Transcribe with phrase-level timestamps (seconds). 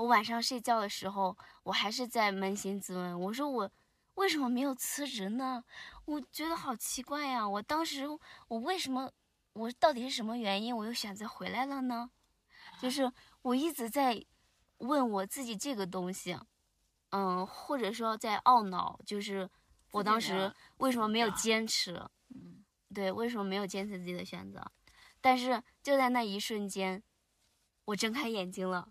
[0.00, 3.70] 我晚上睡觉的时候，我还是在扪心自问，我说我
[4.14, 5.62] 为什么没有辞职呢？
[6.06, 7.46] 我觉得好奇怪呀！
[7.46, 8.06] 我当时
[8.48, 9.12] 我为什么
[9.52, 12.10] 我到底是什么原因，我又选择回来了呢？
[12.80, 13.12] 就是
[13.42, 14.24] 我一直在
[14.78, 16.34] 问我自己这个东西，
[17.10, 19.50] 嗯，或者说在懊恼，就是
[19.92, 22.08] 我当时为什么没有坚持？
[22.30, 22.64] 嗯，
[22.94, 24.64] 对，为什么没有坚持自己的选择？
[25.20, 27.02] 但是就在那一瞬间，
[27.84, 28.88] 我睁开眼睛了，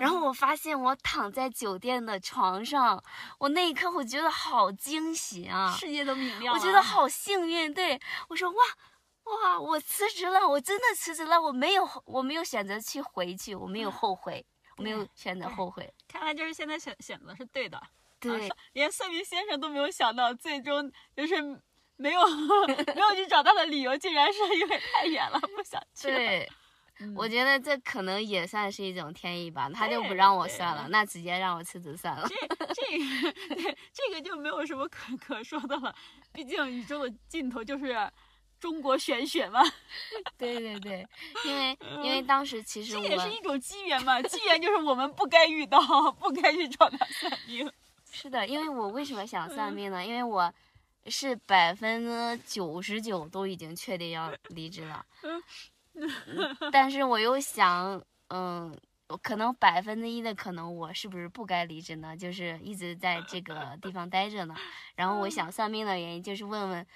[0.00, 3.02] 然后我发现我躺在酒店的床上，
[3.38, 5.76] 我那一刻我觉得好惊喜啊！
[5.78, 8.56] 世界都明亮我觉得好幸运，对我说哇
[9.24, 14.44] 哇，我辞职了，我真的辞职了，我没有我没有选择去回去，我没有后悔，
[14.76, 15.92] 我没有选择后悔。
[16.08, 17.80] 看来就是现在选选择是对的，
[18.18, 21.36] 对，啊连算命先生都没有想到，最终就是
[21.96, 22.26] 没有
[22.94, 26.08] 没有去找他的理由，竟然是因为太远了，不想去。
[26.08, 26.50] 对，
[27.00, 32.28] 嗯我觉得这可能也算是一种天意吧，他就不让我算了，那直接让我辞职算了。
[32.28, 35.94] 这个对 这个就没有什么可可说的了，
[36.32, 37.96] 毕竟宇宙的尽头就是
[38.58, 39.60] 中国玄学嘛，
[40.36, 41.06] 对对对，
[41.46, 45.80] 因为因为当时其实这也是一种机缘嘛，机缘就是我们不该遇到，
[46.12, 47.70] 不该去找他算命。
[48.12, 50.04] 是的，因为我为什么想嗯算命呢？
[50.04, 50.52] 因为我
[51.06, 55.06] 是百分之九十九都已经确定要离职了，
[56.72, 58.76] 但是我又想，嗯，
[59.22, 62.16] 可能百分之一的可能我是不是不该离职呢？
[62.16, 64.54] 就是一直在这个地方待着呢。
[64.96, 66.86] 然后我想算命的原因就是问问，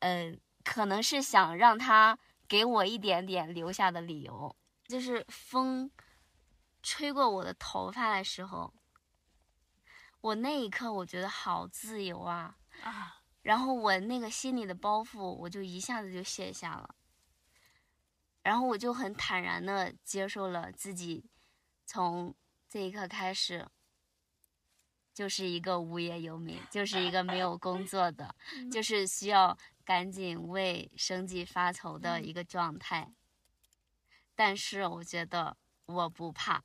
[0.00, 2.18] 呃，可能是想让他
[2.48, 4.56] 给我一点点留下的理由，
[4.88, 5.90] 就是风
[6.82, 8.72] 吹过我的头发的时候。
[10.22, 16.95] 我那一刻我觉得好自由啊，啊，然后我那个心里的包袱我就一下子就卸下了，
[18.46, 21.24] 然后我就很坦然的接受了自己
[21.84, 22.32] 从
[22.68, 23.66] 这一刻开始
[25.12, 28.32] 就是一个无业游民，就是一个没有工作的，
[28.70, 33.12] 就是需要赶紧为生计发愁的一个状态。
[34.36, 35.56] 但是我觉得
[35.86, 36.62] 我不怕，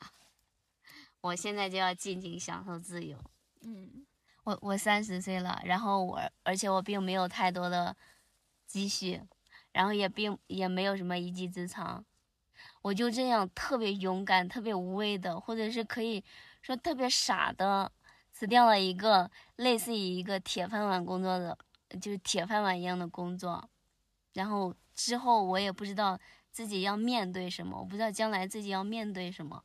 [1.21, 3.17] 我现在就要尽情享受自由。
[3.61, 4.05] 嗯
[4.43, 7.95] 我我三十岁了，然后我而且我并没有太多的
[8.67, 9.21] 积蓄，
[9.71, 12.03] 然后也并也没有什么一技之长，
[12.81, 16.23] 我就这样特别勇敢、特别无畏的，或者是可以
[16.61, 17.91] 说特别傻的，
[18.31, 21.57] 辞掉了一个类似于一个铁饭碗工作的，
[22.01, 23.69] 就是铁饭碗一样的工作，
[24.33, 26.19] 然后之后我也不知道
[26.51, 29.63] 自己要面对什么，我不知道将来自己要面对什么。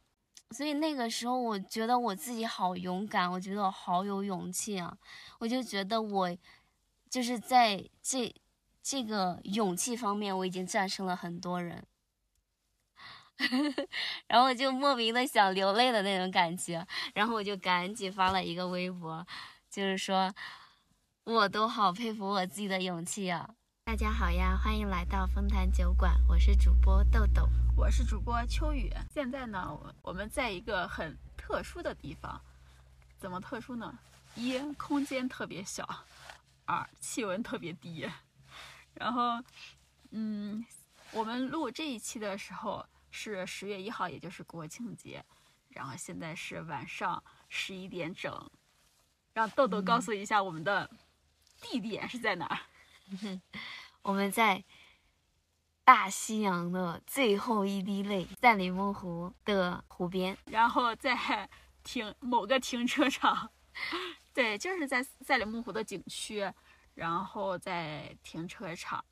[0.53, 4.97] 所以那个时候，我觉得我自己好勇敢，我觉得我好有勇气啊！
[5.41, 6.37] 我就觉得我
[7.11, 8.33] 就是在这
[8.89, 11.85] 这个勇气方面，我已经战胜了很多人，
[14.29, 19.27] 然后我就莫名的想流泪的那种感觉，然后我就赶紧发了一个微博，
[19.69, 20.33] 就是说
[21.25, 23.57] 我都好佩服我自己的勇气啊！
[23.87, 27.49] 大家好呀，欢迎来到丰潭酒馆，我是主播豆豆。
[27.77, 28.93] 我是主播秋雨。
[29.13, 32.41] 现在呢，我我们在一个很特殊的地方，
[33.19, 33.99] 怎么特殊呢？
[34.37, 35.85] 一，空间特别小；
[36.67, 38.09] 二，气温特别低。
[38.97, 39.43] 然后，
[40.11, 40.65] 嗯，
[41.13, 45.25] 我们录这一期的时候是十月一号，也就是国庆节。
[45.69, 48.51] 然后现在是晚上十一点整，
[49.35, 50.91] 让豆豆告诉一下我们的
[51.61, 52.59] 地点是在哪儿。
[54.01, 54.65] 我们在
[55.85, 60.37] 大西洋的最后一滴泪，赛里木湖的湖边。
[60.47, 61.49] 然后在
[61.85, 63.51] 停某个停车场，
[64.33, 66.51] 对，就是在赛里木湖的景区，
[66.97, 69.05] 然后在停车场，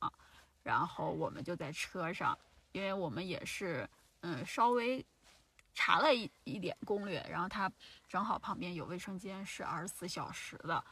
[0.63, 2.37] 然后我们就在车上，
[2.73, 3.89] 因为我们也是
[4.23, 5.05] 嗯稍微
[5.75, 7.71] 查了一一点攻略，然后它
[8.09, 10.83] 正好旁边有卫生间是二十四小时的，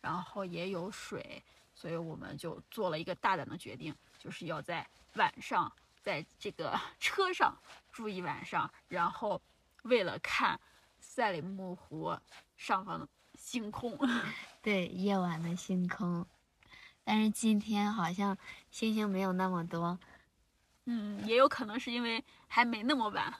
[0.00, 1.44] 然后也有水，
[1.74, 5.70] 所以我们就做了一个大胆的决定，就是要在晚上
[6.02, 7.54] 在这个 车上
[7.92, 9.38] 住一晚上，然后
[9.82, 10.58] 为了看
[10.98, 12.18] 赛里木湖
[12.56, 13.98] 上方的星空，
[14.62, 16.26] 对，夜晚的星空。
[17.10, 18.36] 但是今天好像
[18.70, 19.98] 星星没有那么多
[20.84, 23.34] 嗯，也有可能是因为还没那么晚，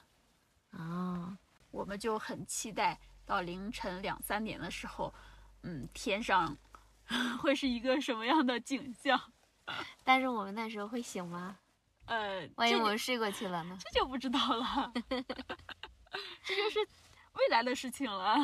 [0.71, 1.37] 哦。
[1.69, 5.13] 我们就很期待到凌晨两三点的时候，
[5.61, 6.57] 嗯，天上
[7.39, 9.21] 会是一个什么样的景象？
[10.03, 11.55] 但是我们那时候会醒吗？
[12.05, 13.77] 呃，万一我们睡过去了呢？
[13.79, 14.91] 这就不知道了，
[16.43, 16.79] 这就是
[17.33, 18.35] 未来的事情了。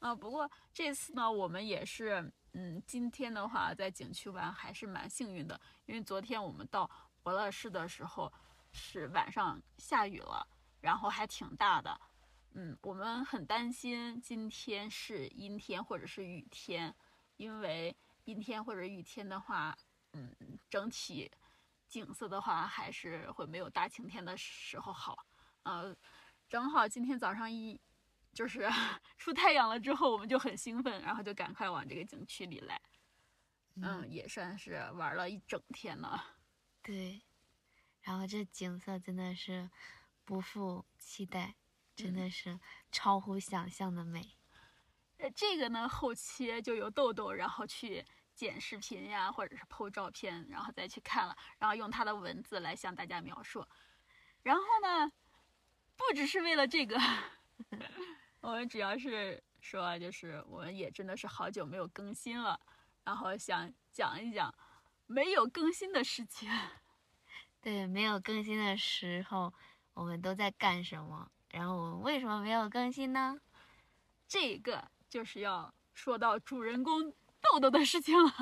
[0.00, 6.90] 啊，不过这次呢，我们也是，嗯，今天的话在景区玩还是蛮幸运的，因为昨天我们到
[7.22, 8.32] 博乐市的时候
[8.72, 10.46] 是晚上下雨了，
[10.80, 12.00] 然后还挺大的，
[12.54, 16.94] 嗯，我们很担心今天是阴天或者是雨天，
[17.36, 19.76] 因为阴天或者雨天的话，
[20.14, 20.34] 嗯，
[20.68, 21.30] 整体
[21.86, 25.24] 景色的话还是会没有大晴天的时候好。
[25.62, 25.94] 呃，
[26.48, 27.78] 正好今天早上一
[28.38, 28.70] 就是
[29.18, 32.80] 出太阳了之后，我们就很兴奋，然后就赶快往这个景区里来。
[33.82, 36.24] 嗯，也算是玩了一整天了。
[36.80, 37.20] 对，
[38.02, 39.68] 然后这景色真的是
[40.24, 41.56] 不负期待。
[41.96, 42.60] 真的是
[42.92, 44.36] 超乎想象的美。
[45.16, 48.06] 呃，这个呢，后期就由豆豆，然后去
[48.36, 53.66] 剪视频呀，或者是 PO 照片，然后再去看了，然后用他的文字来向大家描述。
[54.44, 55.10] 然后呢，
[55.96, 56.96] 不只是为了这个，
[58.40, 62.58] 我们主要是说，就是我们也真的是好久没有更新了，
[63.04, 64.54] 然后想讲一讲
[65.06, 66.48] 没有更新的事情。
[67.60, 69.52] 对，没有更新的时候，
[69.94, 71.30] 我们都在干什么？
[71.50, 73.40] 然后我们为什么没有更新呢？
[74.26, 78.32] 这个就是要说到主人公豆豆的事情了。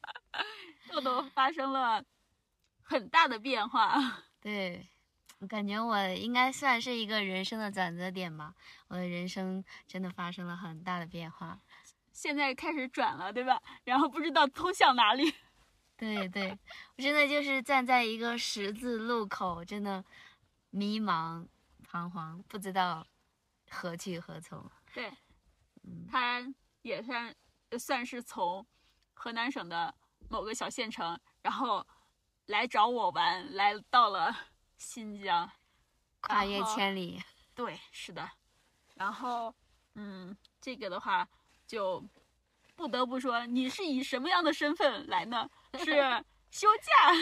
[0.88, 2.02] 豆豆发生了
[2.82, 4.22] 很大的变化。
[4.40, 4.88] 对，
[5.46, 8.52] 我感觉我应该算是一个人生的转折点吧。
[8.88, 11.60] 我的人生真的发生了很大的变化。
[12.10, 13.62] 现在开始转了，对吧？
[13.84, 15.32] 然后不知道通向哪里。
[15.96, 16.50] 对对，
[16.96, 20.04] 我真的就是站在一个十字路口，真的
[20.70, 21.46] 迷茫。
[21.84, 23.06] 彷徨，不知道
[23.70, 24.68] 何去何从。
[24.92, 25.12] 对，
[26.10, 26.42] 他
[26.82, 27.32] 也算
[27.78, 28.66] 算是从
[29.14, 29.94] 河南省的
[30.28, 31.86] 某个小县城，然后
[32.46, 34.36] 来找我玩，来到了
[34.76, 35.50] 新疆，
[36.20, 37.22] 跨越千里。
[37.54, 38.28] 对，是的。
[38.94, 39.54] 然后，
[39.94, 41.28] 嗯，这个的话，
[41.66, 42.04] 就
[42.74, 45.48] 不得不说，你是以什么样的身份来呢？
[45.84, 46.24] 是。
[46.48, 47.12] 休假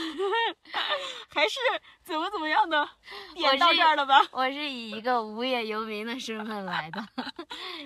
[1.30, 1.58] 还是
[2.04, 2.88] 怎么怎么样的？
[3.34, 4.20] 点到这儿了吧？
[4.30, 7.04] 我是以一个无业游民的身份来的，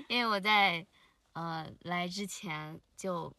[0.08, 0.86] 因为我在
[1.32, 3.34] 呃来之前就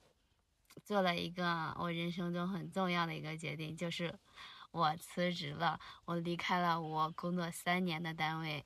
[0.84, 4.18] 做了一个我人生中很重要的一个决定，就是
[4.72, 8.66] 我辞职了，我离开了我工作三年的单位。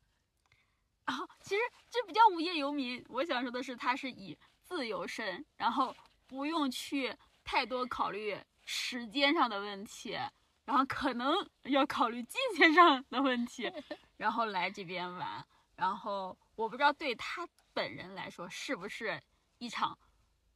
[1.06, 5.94] 啊，其实这不叫无业游民，我想说的是，他是以自由身，然后
[6.26, 8.38] 不用去太多考虑。
[8.68, 10.18] 时间上的问题，
[10.64, 13.72] 然后可能要考虑金钱上的问题，
[14.18, 15.46] 然后来这边玩，
[15.76, 19.22] 然后我不知道对他本人来说是不是
[19.58, 19.96] 一场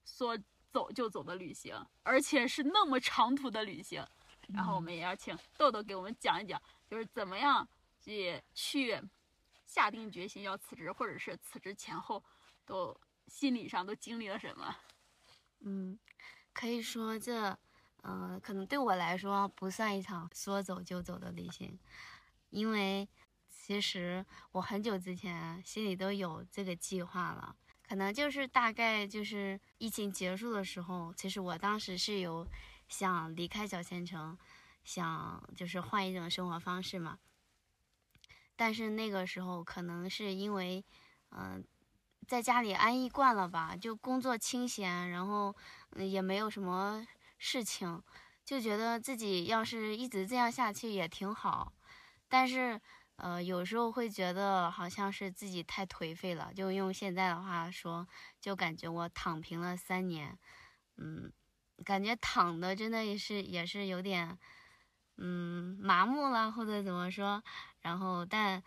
[0.05, 0.37] 说
[0.73, 4.05] 走就走的旅行，而且是那么长途的旅行，
[4.53, 7.69] 然后我们也要请豆豆给我们讲一讲，就是怎么样
[8.01, 9.01] 去去
[9.67, 12.23] 下定决心要辞职，或者是辞职前后
[12.65, 14.77] 都心理上都经历了什么？
[15.61, 15.99] 嗯，
[16.53, 17.59] 可以说这。
[18.03, 21.79] 嗯，可能对我来说不算一场说走就走的旅行，
[22.49, 23.07] 因为
[23.47, 27.55] 其实我很久之前心里都有这个计划了。
[27.87, 32.49] 可能就是大概就是疫情结束的时候，其实我当时是有
[32.91, 34.37] 想离开小县城，
[34.85, 37.19] 想就是换一种生活方式嘛。
[38.55, 40.85] 但是那个时候可能是因为，
[41.31, 41.65] 嗯，
[42.29, 45.57] 在家里安逸惯了吧，就工作清闲，然后
[45.97, 47.07] 也没有什么。
[47.43, 48.03] 事情
[48.45, 51.73] 就觉得自己要是一直这样下去也挺好，
[52.29, 52.79] 但是
[53.17, 58.07] 呃有时候会觉得好像是自己太颓废了，就用现在的话说，
[58.43, 60.39] 就感觉我躺平了三年，
[60.99, 61.33] 嗯，
[61.85, 64.39] 感觉躺的真的也是也是有点
[65.17, 67.43] 嗯麻木了或者怎么说，
[67.81, 68.63] 然后但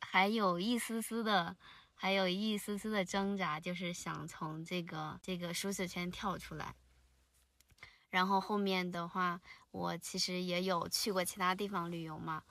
[0.00, 1.56] 还有一丝丝的
[1.94, 6.74] 还有一丝丝的挣扎，就是想从这个这个舒适圈跳出来。
[8.10, 9.40] 然后后面的话，
[9.72, 12.42] 我其实也有去过其他地方旅游嘛，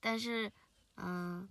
[0.00, 0.50] 但是，
[0.96, 1.46] 嗯，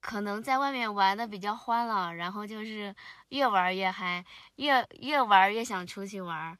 [0.00, 2.94] 可能在外面玩的比较欢了，然后就是
[3.30, 6.56] 越玩越嗨，越越玩越想出去玩，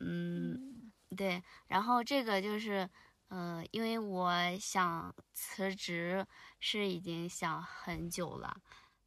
[0.00, 2.88] 嗯，对，然后这个就是，
[3.28, 6.26] 呃，因为我想辞职
[6.58, 8.60] 是已经想很久了，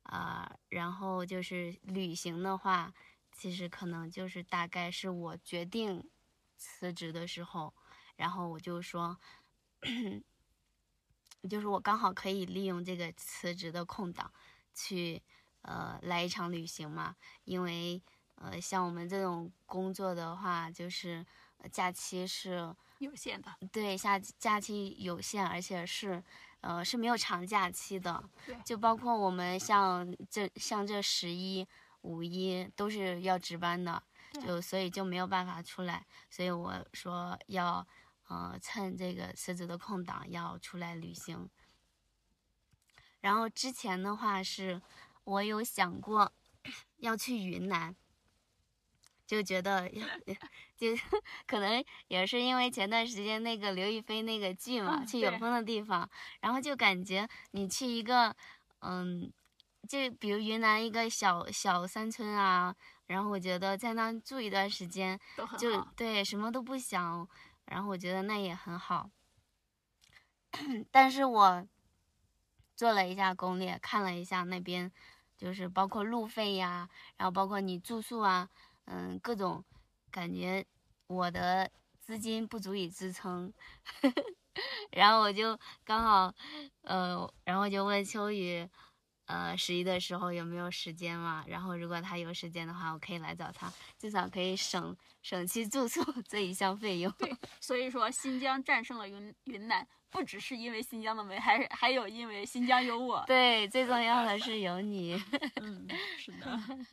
[0.04, 2.94] 啊，然后就是旅行的话，
[3.32, 6.10] 其实可能就是大概是我决定。
[6.56, 7.74] 辞职的时候，
[8.16, 9.18] 然后我就说，
[11.50, 14.32] 就是我刚好可以利用这个辞职的空档，
[14.74, 15.22] 去
[15.64, 17.18] 呃来一场旅行嘛。
[17.44, 18.02] 因为
[18.36, 21.26] 呃像我们这种工作的话，就是
[21.72, 26.24] 假期是有限的，对，假假期有限，而且是
[26.62, 28.24] 呃是没有长假期的。
[28.46, 31.68] 对，就包括我们像这像这十一、
[32.02, 34.04] 五一都是要值班的。
[34.42, 37.86] 就所以就没有办法出来，所以我说要，
[38.28, 41.48] 呃，趁这个辞职的空档要出来旅行。
[43.22, 44.82] 然后之前的话是，
[45.24, 46.34] 我有想过
[46.98, 47.96] 要去云南，
[49.26, 49.90] 就觉得
[50.76, 50.88] 就
[51.48, 56.10] 可能也是因为前段时间那个刘亦菲那个剧嘛，嗯去有风的地方，
[56.42, 58.36] 然后就感觉你去一个，
[58.80, 59.32] 嗯，
[59.88, 62.76] 就比如云南一个小小山村啊，
[63.08, 65.20] 然后我觉得在那住一段时间，
[65.58, 65.86] 就。
[65.96, 67.28] 对什么都不想，
[67.66, 69.10] 然后我觉得那也很好。
[70.92, 71.68] 但是我
[72.76, 74.92] 做了一下攻略，看了一下那边，
[75.38, 78.50] 就是包括路费呀，然后包括你住宿啊，
[78.86, 79.64] 嗯，各种，
[80.12, 80.66] 感觉
[81.08, 83.54] 我的资金不足以支撑，
[84.92, 86.34] 然后我就刚好，
[86.82, 88.68] 呃，然后就问秋雨，
[89.26, 91.44] 呃，十一的时候有没有时间嘛？
[91.48, 97.12] 然后如果他有时间的话，我可以来找他，至少可以省省去住宿这一项费用。
[97.18, 103.24] 对， 所以说新疆战胜了云云南，不只是因为新疆的美，还是还有因为新疆有我。
[103.26, 105.14] 对，最重要的 是有你。
[105.62, 105.88] 嗯，
[106.18, 106.86] 是的，这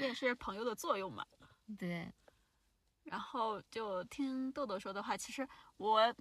[0.00, 1.26] 也是朋友的作用嘛。
[1.78, 2.12] 对，
[3.04, 6.14] 然后就听豆豆说的话，其实我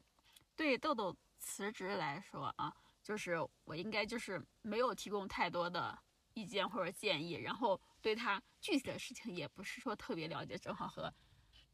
[0.55, 5.97] 对豆豆辞职来说啊，就是我应该就是没有提供太多的
[6.33, 11.13] 意见或者建议，然后对他具体的事情也不是说特别了解，正好和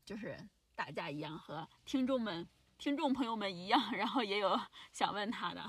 [0.05, 0.37] 就是
[0.73, 4.59] 大家一样，和听众们、听众朋友们一样，然后也有
[4.91, 5.61] 想问他的，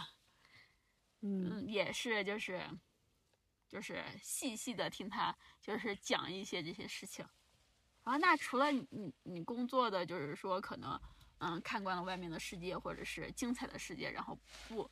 [1.20, 1.58] 嗯。
[1.58, 2.64] 嗯，也是就是
[3.68, 7.24] 就是细细的听他就是讲一些这些事情。
[8.04, 10.98] 啊，那除了你你你工作的，就是说可能
[11.38, 14.90] 嗯看惯了外面的世界或者是精彩的世界，然后不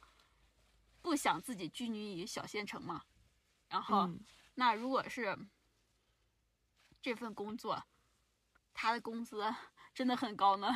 [1.01, 3.03] 不想自己拘泥于小县城嘛。
[3.69, 4.21] 然后、嗯
[4.59, 5.37] 那如果是
[7.03, 7.83] 这份工作，
[8.73, 9.43] 他的工资
[9.95, 10.69] 真的很高呢，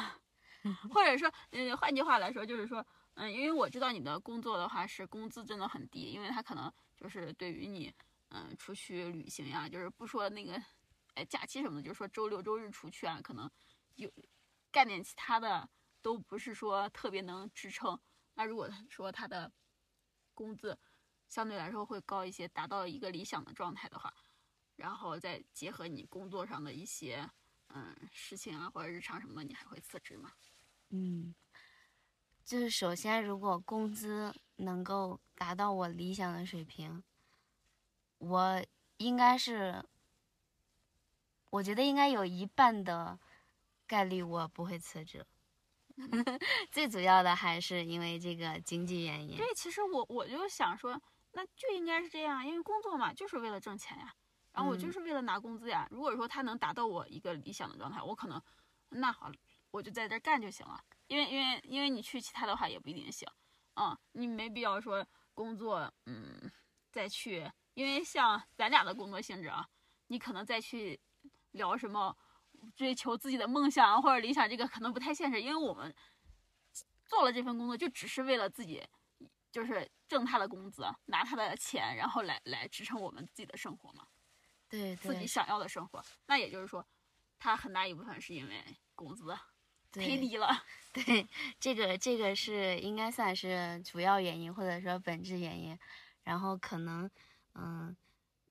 [0.92, 7.92] 或者说，嗯，换句话来说，就是说，嗯，因为我知道你的工作的话是工资真的很低，因为他可能就是对于你，
[8.28, 10.62] 嗯，出去旅行呀，就是不说那个，
[11.14, 13.50] 哎，假期什么的，就是说周六周日出去啊，可能
[13.95, 14.12] 有
[14.71, 15.66] 干点其他的
[16.02, 17.99] 都不是说特别能支撑。
[18.35, 19.50] 那如果说他的
[20.35, 20.78] 工资
[21.26, 24.14] 相对来说会高一些，达到一个理想的状态的话，
[24.76, 27.28] 然后再结合你工作上的一些
[27.69, 30.33] 嗯事情啊或者日常什么的，你还会辞职吗？
[30.90, 31.35] 嗯，
[32.45, 37.02] 就是首先，如果工资能够达到我理想的水平，
[38.18, 38.62] 我
[38.99, 39.82] 应该是，
[41.49, 43.18] 我觉得应该有一半的
[43.87, 45.26] 概率我不会辞职。
[46.70, 49.38] 最主要的还是因为这个经济原因。
[49.38, 51.00] 对，其实我我就想说，
[51.32, 54.14] 那就应该是这样，因为工作嘛，就是为了挣钱呀。
[54.52, 55.88] 然后我就嗯是为了拿工资呀。
[55.90, 58.38] 如果说他能达到我一个理想的状态，我可能
[58.90, 59.32] 那好，
[59.70, 60.78] 我就在这儿干就行了。
[61.06, 63.26] 因为因为因为你去其他的话也不一定行，
[63.76, 65.06] 嗯，你没必要说
[65.40, 66.52] 工作，嗯，
[66.92, 69.66] 再去，因为像咱俩的工作性质啊，
[70.09, 71.00] 你可能再去
[71.52, 72.14] 聊什么
[72.76, 75.94] 追求自己的梦想啊或者理想，这个可能不太现实，因为我们
[77.06, 78.87] 做了这份工作就只是为了自己，
[79.50, 84.06] 就是挣他的工资，拿他的钱，然后来来支撑我们自己的生活嘛，
[84.68, 86.04] 对对自己想要的生活。
[86.26, 86.87] 那也就是说，
[87.38, 88.62] 他很大一部分是因为
[88.94, 89.35] 工资
[89.92, 90.49] 忒对低了。
[90.92, 91.26] 对，
[91.61, 95.78] 这个这个是应该算是主要原因，或者说本质原因。
[96.25, 97.11] 然后可能，
[97.54, 97.97] 嗯，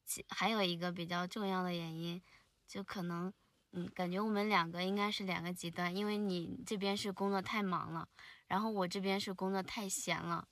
[0.05, 2.21] 其还有一个比较重要的原因，
[2.67, 3.31] 就可能，
[3.73, 8.07] 嗯，感觉我们两个应该是两个极端，因为你这边是工作太忙了，
[8.47, 10.47] 然后我这边是工作太闲了。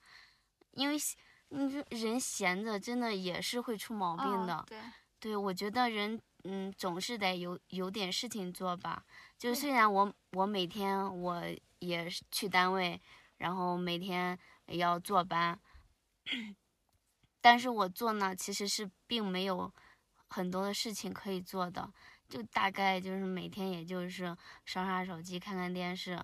[0.72, 1.18] 因为闲
[1.50, 4.58] 你说人闲着真的也是会出毛病的。
[4.58, 4.80] 嗯对，
[5.20, 9.06] 对，我觉得人，嗯，总是得有有点事情做吧。
[9.38, 11.44] 就虽然我我每天我
[11.80, 13.00] 也去单位，
[13.38, 15.60] 然后每天也要坐班，
[17.42, 19.72] 但是我做呢其实是并没有
[20.28, 21.94] 很多的事情可以做的，
[22.28, 26.22] 就大概就是每天也就是刷刷手机、看看电视，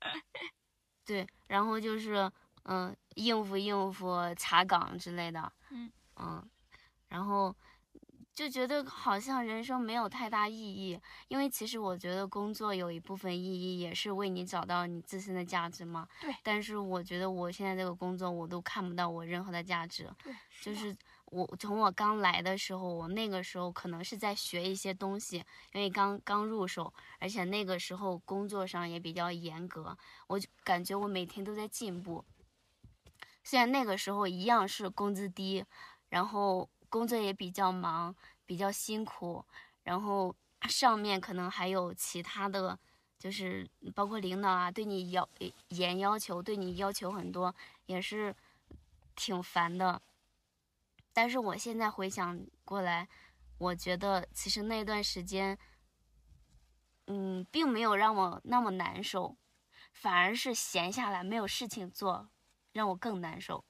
[1.04, 2.30] 对，然后就是
[2.64, 5.90] 嗯应付应付查岗之类的，嗯。
[6.16, 6.48] 嗯，
[7.08, 7.54] 然后
[8.34, 10.98] 就觉得好像人生没有太大意义，
[11.28, 16.08] 因为其实我觉得工作有一部分意义也是为你找到你自身的价值嘛。
[16.20, 20.10] 对但是我觉得我现在这个工作我都看不到我任何的价值，
[20.62, 20.96] 就是
[21.26, 29.96] 我从我刚来的时候，我那个时候可能是在学一些东西，因为刚刚入手，而且那个时候工作上也比较严格，
[30.26, 32.24] 我就感觉我每天都在进步。
[33.44, 35.64] 虽然那个时候一样是工资低，
[36.08, 39.42] 然后工作也比较忙，比较辛苦，
[39.82, 40.36] 然后
[40.68, 42.78] 上面可能还有其他的，
[43.18, 45.26] 就是包括领导啊，对你要
[45.68, 47.54] 严要求，对你要求很多，
[47.86, 48.36] 也是
[49.16, 50.02] 挺烦的。
[51.14, 53.08] 但是我现在回想过来，
[53.56, 55.58] 我觉得其实那段时间，
[57.06, 59.34] 嗯，并没有让我那么难受，
[59.94, 62.28] 反而是闲下来没有事情做，
[62.72, 63.64] 让我更难受。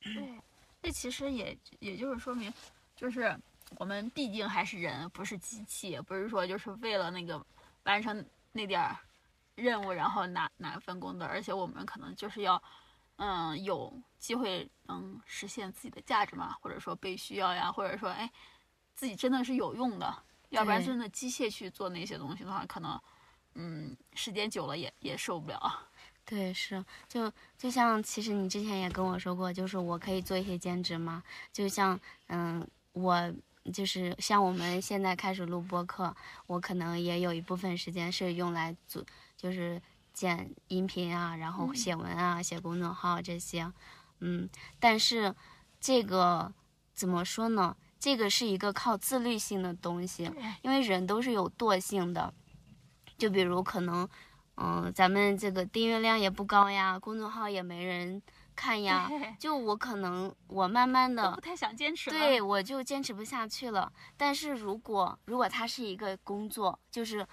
[0.00, 0.40] 对，
[0.88, 2.50] 这其实也也就是说明，
[2.96, 3.38] 就是
[3.76, 7.44] 我们毕竟还是人，不是机器，不是说就是为了那个
[7.82, 8.96] 完成那点儿
[9.54, 12.62] 任务，然后拿拿份工作，而且我们可能就是要，
[13.16, 18.32] 嗯，有机会能实现自己的价值嘛，或者说被需要呀，或者说哎，
[18.94, 22.98] 自己真的是有用的，要不然真的机械去做那些东西的话，可能，
[23.56, 25.87] 嗯，时间久了也也受不了。
[26.28, 33.32] 对，是，就就像其实你之前也跟我说过，就是我可以做一些兼职嘛，就像嗯，我
[33.72, 36.14] 就是像我们现在开始录播课，
[36.46, 39.02] 我可能也有一部分时间是用来做，
[39.38, 39.80] 就是
[40.12, 41.74] 剪音频啊，然后嗯。
[41.74, 43.72] 写文啊，写公众号这些，
[44.20, 44.46] 嗯，
[44.78, 45.34] 但是
[45.80, 46.52] 这个
[46.92, 47.74] 怎么说呢？
[47.98, 50.30] 这个是一个靠自律性的东西，
[50.60, 52.34] 因为人都是有惰性的，
[53.16, 54.06] 就比如可能，
[54.60, 58.20] 嗯、咱们这个订阅量也不高呀，公众号也没人
[58.56, 62.18] 看呀，就我可能我慢慢的不太想坚持了。
[62.18, 63.92] 对，我就坚持不下去了。
[64.16, 67.24] 但是如果如果它是一个工作，就是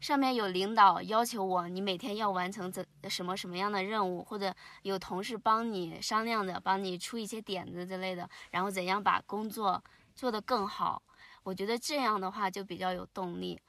[0.00, 9.84] 上面有领导要求我，你每天要完成怎什么什么样的任务，或者有同事帮你商量着，帮你出一些点子之类的，然后怎样把工作
[10.14, 11.02] 做得更好。
[11.42, 13.60] 我觉得这样的话就比较有动力。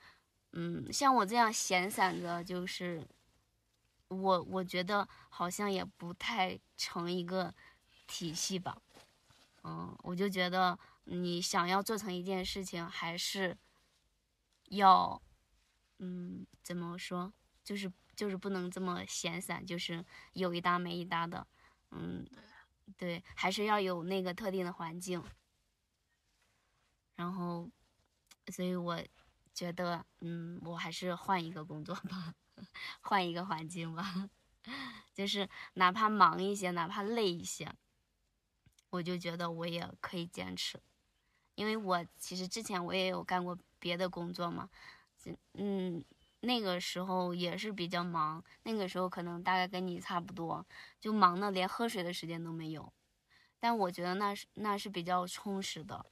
[0.54, 3.08] 嗯，像我这样闲散的，就是
[4.10, 7.54] 我我觉得好像也不太成一个
[8.08, 8.78] 体系吧。
[9.64, 13.58] 嗯，我就觉得你想要做成一件事情，还是
[14.70, 15.22] 要，
[16.00, 17.32] 嗯，怎么说，
[17.64, 21.48] 就是就是不能这么闲散，就是有一搭没一搭的，
[21.92, 22.28] 嗯，
[22.98, 25.24] 对，还是要有那个特定的环境。
[27.16, 27.70] 然后，
[28.52, 29.00] 所以我
[29.54, 32.34] 觉得，嗯，我还是换一个工作吧，
[33.02, 34.30] 换一个环境吧，
[35.14, 37.72] 就是哪怕忙一些，哪怕累一些，
[38.90, 40.80] 我就觉得我也可以坚持，
[41.56, 44.70] 因为我其实之前我也有干过别的工作嘛，
[45.54, 46.04] 嗯，
[46.40, 50.66] 那个时候也是比较忙，那个时候可能大概跟你差不多，
[51.00, 52.92] 就忙的连喝水的时间都没有，
[53.60, 56.06] 但我觉得那是那是比较充实的，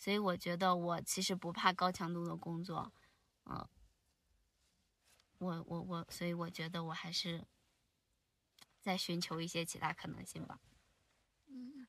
[0.00, 2.90] 所以我觉得我其实不怕高强度的工作，
[3.44, 3.68] 嗯、
[5.36, 7.46] 我我我，所以我觉得我还是
[8.80, 10.58] 在寻求一些其他可能性吧。
[11.48, 11.86] 嗯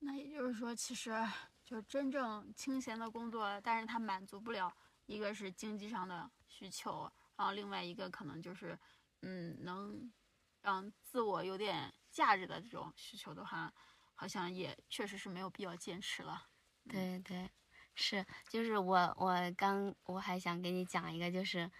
[0.00, 1.16] 那也就是说，其实
[1.64, 8.76] 就真正清闲的工作，但是它满足不了一个是经济上的需求，然后另外一个可能就是，
[9.22, 10.12] 嗯，能
[10.60, 13.72] 让自我有点价值的这种需求的话，
[14.14, 16.46] 好像也确实是没有必要坚持了。
[16.88, 17.50] 对对，
[17.94, 21.70] 是，就是我我刚我还想给你讲一个，就是，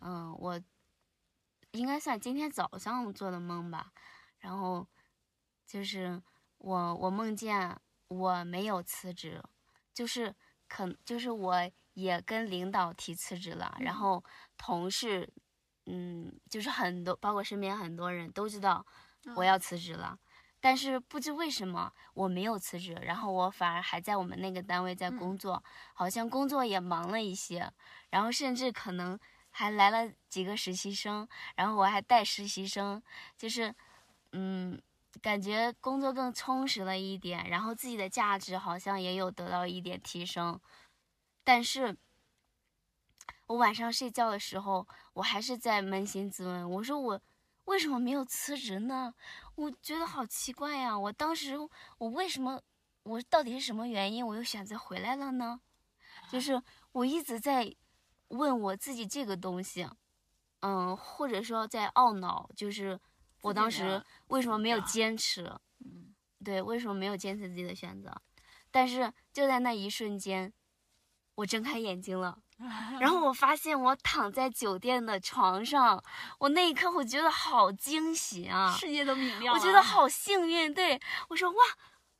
[0.00, 0.60] 嗯，我
[1.72, 3.92] 应该算今天早上做的梦吧，
[4.38, 4.88] 然后
[5.66, 6.22] 就是
[6.58, 7.78] 我我梦见
[8.08, 9.42] 我没有辞职，
[9.92, 10.34] 就是
[10.66, 14.24] 可就是我也跟领导提辞职了，然嗯后
[14.56, 15.30] 同事，
[15.86, 18.86] 嗯，就是很多包括身边很多人都知道
[19.36, 20.18] 我嗯要辞职了。
[20.64, 27.70] 但是不知为什么我没有辞职，然后我反而还在我们那个单位在嗯工作，好像工作也忙了一些，
[28.08, 29.18] 然后甚至可能
[29.50, 33.02] 还来了几个实习生，然后我还带实习生，
[33.36, 33.74] 就是，
[34.32, 34.80] 嗯，
[35.20, 40.58] 感觉工作更充实了一点，然后自己的价值好像也有得到一点提升，
[41.44, 41.94] 但是。
[43.46, 47.20] 我晚上睡觉的时候，我还是在扪心自问，我说我
[47.64, 49.14] 为什么没有辞职呢？
[49.54, 50.98] 我觉得好奇怪呀！
[50.98, 51.56] 我当时
[51.98, 52.60] 我为什么
[53.02, 55.60] 我到底是什么原因，我又选择回来了呢？
[56.30, 57.74] 就是我一直在
[58.28, 59.88] 问我自己这个东西，
[60.60, 63.00] 嗯，或者说在懊恼，就是
[63.42, 65.44] 我当时为什么没有坚持？
[65.78, 68.14] 嗯，对，为什么没有坚持自己的选择？
[68.70, 70.52] 但是就在那一瞬间，
[71.36, 72.42] 我睁开眼睛了。
[73.00, 76.02] 然后我发现我躺在酒店的床上，
[76.38, 78.70] 我那一刻我觉得好惊喜啊！
[78.72, 79.60] 世界都明亮了。
[79.60, 81.56] 我觉得好幸运，对我说哇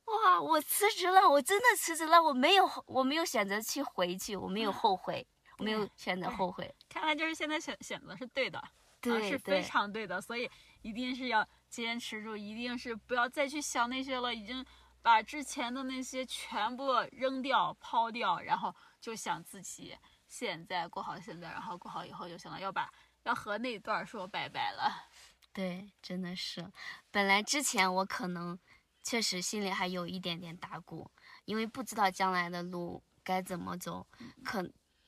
[0.05, 5.25] 哇，我辞职了，我真的辞职了，我没有我没有选择去回去，我没有后悔，
[5.57, 8.69] 我没有选择后悔，看来就是现在选选择是对的，啊，
[9.01, 10.49] 对是非常对的，所以
[10.81, 14.63] 一定是要坚持住，一定是不要再去想那些了，已经
[15.01, 19.95] 把之前的那些全部扔掉、抛掉，然后就想自己
[20.27, 22.91] 现在过好现在，然后过好以后就行了，要把
[23.23, 25.07] 要和那段说拜拜了。
[25.53, 26.71] 对，真的是。
[27.11, 28.59] 本来之前我可能
[29.01, 31.09] 确实心里还有一点点打鼓，
[31.45, 34.05] 因为不知道将来的路该怎么走。
[34.43, 34.61] 可，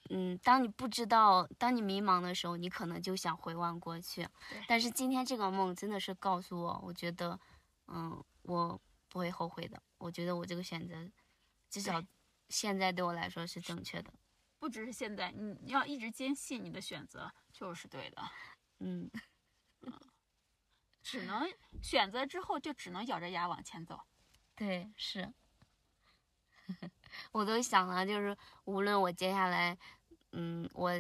[0.10, 4.25] 嗯，当你不知道，当你迷茫的时候，你可能就想回望过去。
[4.67, 7.38] 但是今天这个梦真的是告诉我，我觉得，
[7.88, 9.82] 嗯，我不会后悔的。
[9.97, 10.95] 我觉得我这个选择，
[11.69, 12.01] 至少
[12.47, 14.13] 现在对我来说是正确的。
[14.60, 18.22] 不只是现在，你要一直坚信你的选择就是对的。
[18.80, 19.10] 嗯。
[21.02, 21.50] 只能
[21.82, 24.02] 选择之后就只能咬着牙往前走，
[24.54, 25.34] 对，是，
[27.32, 29.78] 我都想了，就是无论我接下来，
[30.34, 30.91] 嗯，我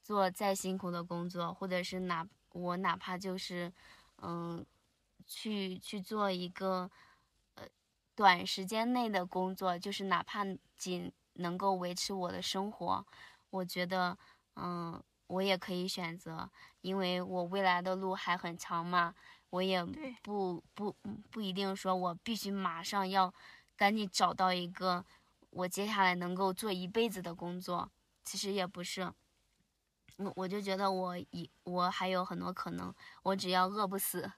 [0.00, 3.72] 做再辛苦的工作，或者是哪我哪怕就是，
[4.22, 4.64] 嗯，
[5.26, 6.88] 去去做一个，
[7.56, 7.66] 呃，
[8.14, 10.44] 短时间内的工作，就是哪怕
[10.76, 13.06] 仅能够维持我的生活，
[13.50, 14.16] 我觉得，
[14.56, 15.02] 嗯。
[15.26, 16.50] 我也可以选择，
[16.82, 19.14] 因为我未来的路还很长嘛，
[19.48, 19.82] 我也
[20.22, 20.94] 不不
[21.30, 23.32] 不一定说我必须马上要
[23.74, 25.02] 赶紧找到一个
[25.48, 27.90] 我接下来能够做一辈子的工作，
[28.22, 29.10] 其实也不是，
[30.18, 34.30] 我我就觉得我一我还有很多可能，我只要饿不死，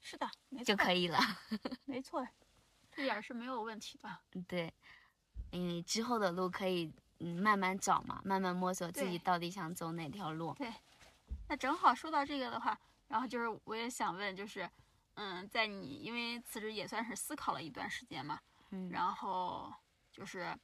[0.00, 0.28] 是的，
[0.64, 1.20] 就可以了，
[1.84, 2.26] 没错，
[2.90, 4.08] 这点是没有问题的，
[4.48, 4.74] 对，
[5.56, 6.92] 因为之后的路可以。
[7.18, 10.52] 嗯，慢慢找嘛，慢慢摸索自己到底想走哪条路。
[10.52, 10.70] 对，
[11.48, 14.70] 那正好说到这个的话，然后就是我也想问，就是，
[15.14, 18.38] 嗯，在你因为辞职也算是思考了一段时间嘛，
[18.68, 19.72] 嗯，然后
[20.12, 20.54] 就是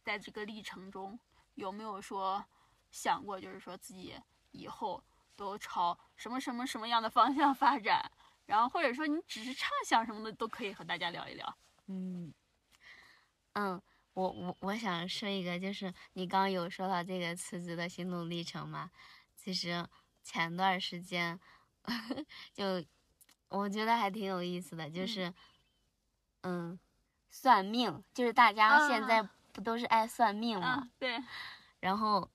[0.00, 1.18] 在这个历程中
[1.56, 2.44] 有没有说
[2.92, 4.14] 想过，就是说自己
[4.52, 5.02] 以后
[5.34, 8.08] 都朝什么什么什么样的方向发展，
[8.46, 11.58] 然后或者说你只是畅想什么的都可以和大家聊一聊。
[11.88, 12.32] 嗯，
[13.54, 13.82] 嗯。
[14.14, 18.90] 我我我想说一个，就是你刚刚有说到这个辞职的心路历程嘛？
[19.36, 19.86] 其实
[20.22, 21.38] 前段时间
[22.52, 22.84] 就
[23.48, 25.32] 我觉得还挺有意思的，就是
[26.42, 26.78] 嗯，
[27.30, 30.90] 算命，就是大家现在不都是爱算命吗？
[30.98, 31.18] 对。
[31.80, 32.28] 然后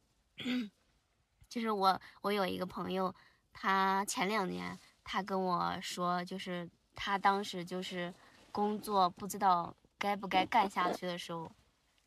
[1.47, 3.13] 就是我我有一个朋友，
[3.53, 8.11] 他前两年他跟我说，就是他当时就是
[8.51, 11.51] 工作不知道该不该干下去的时候。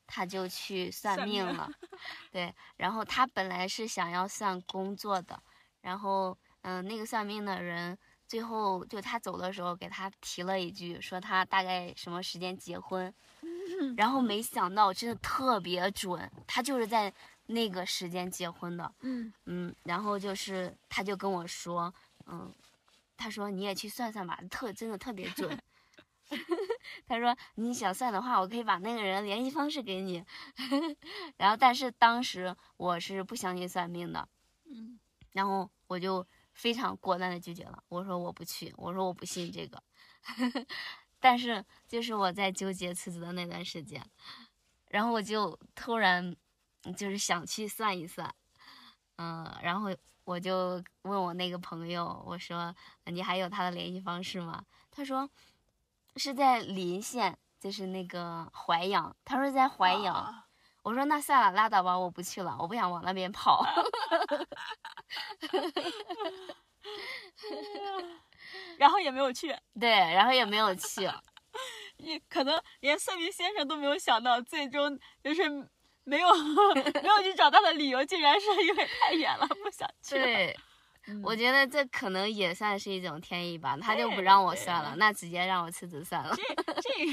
[0.09, 1.71] 他就去算命了，
[2.33, 5.41] 对，然后他本来是想要算工作的，
[5.83, 13.15] 然后嗯，那个算命的人最后就他走的时候给他提了一句，说他大概什么时间结婚，
[13.97, 17.13] 然后没想到真的特别准，他就是在
[17.47, 21.93] 那个时间结婚的，嗯嗯，然后就是他就跟我说，
[22.27, 22.51] 嗯，
[23.17, 25.59] 他说你也去算算吧，特真的特别准。
[27.07, 30.23] 他说：“你想算的话，我可以把那个人联系方式给你。
[31.39, 34.29] ”然后，但是当时我是不相信算命的，
[34.67, 35.01] 嗯，
[35.33, 37.83] 然后我就非常果断的拒绝了。
[37.89, 39.83] 我说我不去，我说我不信这个。
[41.19, 44.05] 但是就是我在纠结辞职的那段时间，
[44.91, 46.37] 然后我就突然
[46.97, 48.33] 就是想去算一算，
[49.17, 49.89] 嗯，然后
[50.25, 52.75] 我就问我那个朋友，我说
[53.07, 54.63] ：“你还有他的联系方式吗？”
[54.93, 55.31] 他说。
[56.19, 59.15] 是在临县，就是那个淮阳。
[59.25, 60.35] 他说在淮阳，
[60.83, 63.65] 我说那算了，拉倒吧，我不去了，我不想往那边跑。
[68.79, 69.55] 然后也没有去。
[69.79, 71.09] 对，然后也没有去。
[71.99, 75.49] 你可能连算命先生都没有想到，最终就是
[76.05, 76.29] 没有
[77.03, 80.15] 没有去找他的理由，竟然是因为太远了，不想去。
[80.15, 80.59] 对。
[81.23, 86.37] 我觉得这可能也算是一种天意吧，他就不让我算了，那直接让我辞职算了。
[86.37, 86.43] 这
[86.83, 87.07] 这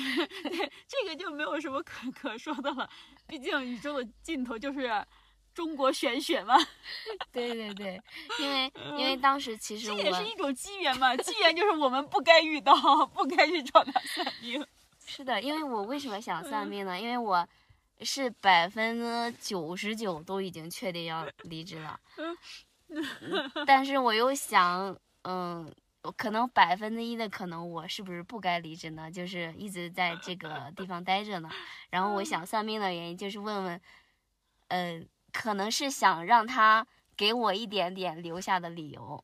[0.49, 2.89] 个 这个就没有什么可可说的了，
[3.27, 5.05] 毕竟宇宙的尽头就是
[5.53, 6.55] 中国玄学嘛。
[7.31, 8.01] 对对对，
[8.39, 12.73] 因为因为当时其实这也是一种机缘嘛，机缘就是我们不该遇到，
[13.07, 14.65] 不该去找他算命。
[15.07, 16.99] 是的，因为我为什么想算命呢？
[16.99, 17.47] 因为我
[18.01, 21.99] 是百分之九十九都已经确定要离职了。
[23.67, 25.69] 但是我又想，嗯，
[26.15, 29.11] 可能百分之一的可能，我是不是不该离职呢？
[29.11, 31.49] 就是一直在这个地方待着呢。
[31.91, 33.81] 然后我想算命的原因，就是问问，
[34.69, 39.23] 嗯，可能是想让他给我一点点留下的理由。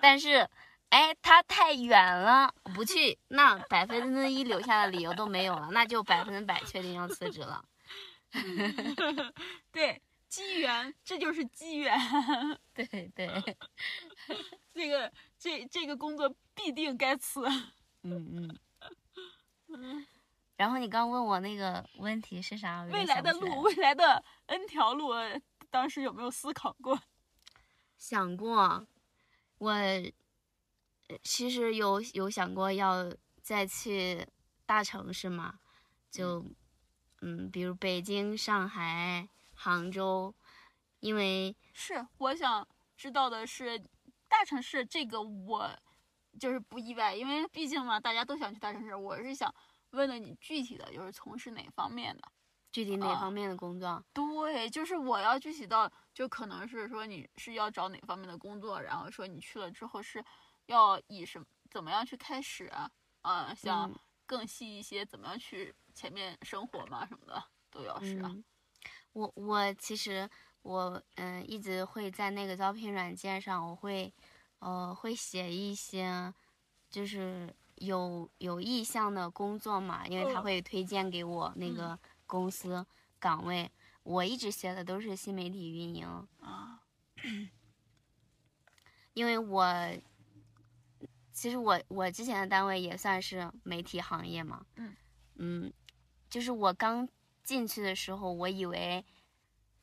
[0.00, 0.48] 但是，
[0.88, 7.62] 哎，他太远了，不去，那百分之一留下的理由都没有了，那就百分之百确定要辞职了。
[9.70, 10.00] 对。
[10.32, 11.94] 机缘，这就是机缘。
[12.72, 13.28] 对 对，
[14.72, 17.46] 这个这这个工作必定该辞。
[18.00, 18.58] 嗯嗯
[19.68, 20.06] 嗯。
[20.56, 22.82] 然后你刚问我那个问题是啥？
[22.84, 25.10] 未来的路，未来的 N 条路，
[25.70, 26.98] 当时有没有思考过？
[27.98, 28.86] 想过，
[29.58, 29.74] 我
[31.22, 34.26] 其实有有想过要再去
[34.64, 35.58] 大城市嘛，
[36.10, 36.46] 就
[37.20, 39.28] 嗯，比如北京、上海、
[39.62, 40.34] 杭州，
[40.98, 43.80] 因为是我想知道的是
[44.26, 45.70] 大城市这个我
[46.40, 48.92] 就是不意外，因为毕竟嘛，大家都想去大城市。
[48.92, 49.54] 我是想
[49.90, 52.22] 问问你具体的就是从事哪方面的。
[52.72, 54.04] 具体哪方面的工作？
[54.12, 60.24] 对，就是我要具体到，就可能是说你是要找哪方面的工作，然后说你去了之后是
[60.66, 62.90] 要以什么怎么样去开始啊？
[63.20, 63.92] 嗯，像
[64.26, 68.34] 更细一些，怎么样去前面生活嘛什么的都要是啊。
[69.12, 70.28] 我我其实
[70.62, 74.12] 我嗯一直会在那个招聘软件上，我会
[74.58, 76.32] 呃会写一些
[76.90, 81.98] 就是有有意向的工作嘛，因为他会推荐给我那个。
[82.24, 82.86] 公司
[83.18, 83.70] 岗位，
[84.04, 86.06] 我一直写的都是新媒体运营
[86.40, 86.80] 啊，
[89.12, 89.66] 因为我
[91.30, 94.96] 其实我我之前的单位也算是媒体行业嘛，嗯。
[95.34, 95.72] 嗯，
[96.30, 97.06] 就是我刚
[97.52, 99.04] 进去的时候，我以为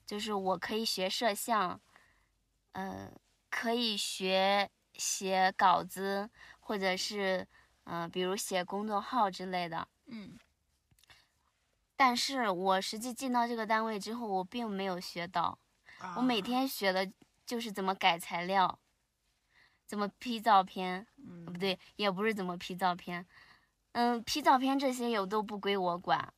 [0.04, 1.80] 就是我可以学摄像，
[2.72, 3.12] 呃，
[3.48, 7.48] 可以学写稿子，或者是
[7.84, 10.36] 嗯，比如写公众号之类的，嗯。
[11.96, 15.60] 但是我实际进到这个单位之后，我并没有学到。
[16.16, 17.12] 我每天学的
[17.46, 18.80] 就是怎么改材料，
[19.86, 21.06] 怎么 P 照片，
[21.46, 23.28] 不对，也不是怎么 P 照片，
[23.92, 26.34] 嗯，P 照片这些也都不归我管。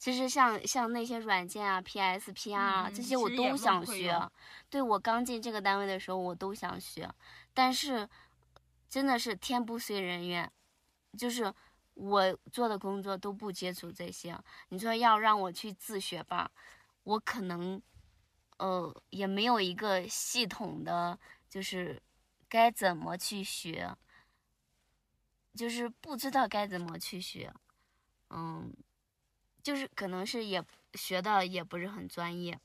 [0.00, 4.20] 其实像像那些软件啊，PS、PR 啊这些我都想学。
[4.68, 7.08] 对我刚进这个单位的时候，我都想学，
[7.54, 8.08] 但是
[8.88, 10.50] 真的是天不遂人愿，
[11.16, 11.54] 就是。
[11.94, 14.34] 我做的工作都不接触这些，
[14.70, 16.50] 你说要让我去自学吧，
[17.02, 17.82] 我可能，
[18.56, 21.18] 呃，也没有一个系统的，
[21.50, 22.00] 就是
[22.48, 23.94] 该怎么去学，
[25.54, 27.52] 就是不知道该怎么去学，
[28.30, 28.72] 嗯，
[29.62, 32.60] 就是可能是也学的也不是很专业，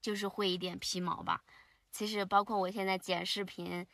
[0.00, 1.44] 就是会一点皮毛吧。
[1.90, 3.86] 其实包括我现在剪视频、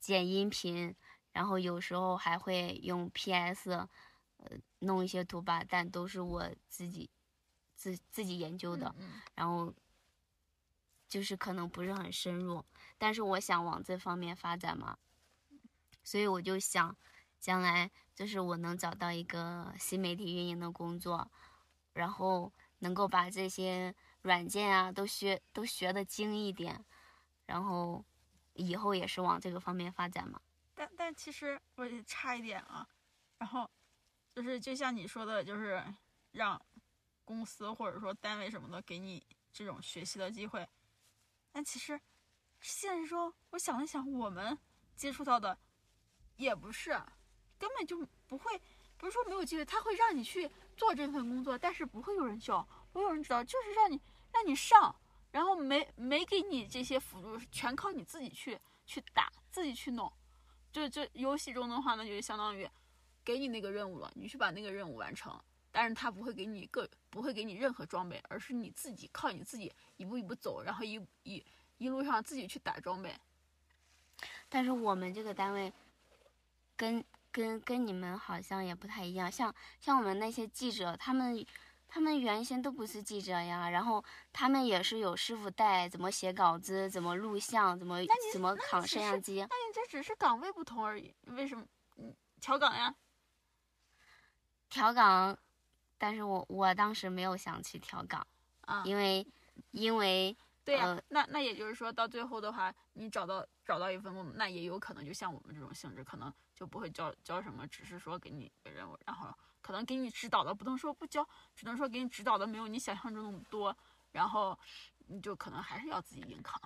[0.00, 0.94] 剪音频。
[1.34, 7.10] 然后有时候还会用 PS，呃，弄一些图吧，但都是我自己
[7.74, 8.94] 自自己研究的。
[9.34, 9.74] 然后
[11.08, 12.64] 就是可能不是很深入，
[12.98, 14.96] 但是我想往这方面发展嘛，
[16.04, 16.96] 所以我就想，
[17.40, 21.30] 将来就是我能找到一个新媒体运营的工作，
[21.92, 26.84] 然后能够把这些软件啊都学都学的精一点，
[27.46, 28.04] 然后
[28.54, 30.40] 以后也是往这个方面发展嘛。
[30.74, 32.88] 但但其实我也差一点啊，
[33.38, 33.68] 然后
[34.34, 35.82] 就是就像你说的，就是
[36.32, 36.60] 让
[37.24, 40.68] 公司或者说单位什么的给你这种学习的机会。
[41.52, 42.00] 但其实
[42.60, 44.58] 现实中，我想了想，我们
[44.96, 45.56] 接触到的
[46.36, 47.00] 也不是，
[47.64, 48.60] 根本就不会，
[48.98, 53.98] 不是说没有机会，他会让你去做这份工作，但是不会有人教，不会有人知道，就是让你
[54.34, 54.94] 让你上，
[55.30, 60.12] 然后没没给你这些辅助，全靠你自己去去打，自己去弄。
[60.70, 62.68] 就这游戏中的话呢，就是相当于
[63.24, 65.40] 给你那个任务了，你去把那个任务完成。
[65.72, 71.42] 但是他不会给你个，不会给你任何装备，而是你自己靠你自己一步一步走，然后一一
[71.78, 73.12] 一路上自己去打装备。
[74.50, 75.72] 但是我们这个单位
[76.76, 81.44] 跟跟跟你们好像也不太一样，像像我们那些记者，他们。
[81.86, 88.00] 他们原先都不是记者呀，然后他们也是有师傅带，怎么写稿子，怎么录像，怎么
[88.32, 89.36] 怎么扛摄像机。
[89.42, 91.64] 那你这只是岗位不同而已，为什么？
[91.98, 92.92] 嗯，调岗呀。
[94.68, 95.38] 调岗，
[95.96, 98.26] 但是我我当时没有想去调岗
[98.62, 99.24] 啊，因为
[99.70, 109.34] 因为对呀，那那也就是说到最后的话，你找到找到一份工作，那也有可能就像我们这种性质，可能就不会交交什么，只是说给你个任务，然后。
[109.64, 113.74] 可能给你指导的不能说不教，只能说给你指导的没有你想象中那么多，
[114.12, 114.58] 然后
[115.06, 116.60] 你就可能还是要自己硬扛。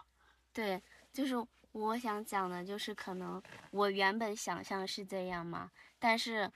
[0.53, 1.37] 对，就是
[1.71, 6.51] 我想讲的，就是可能我原本想象是这样嘛，但是，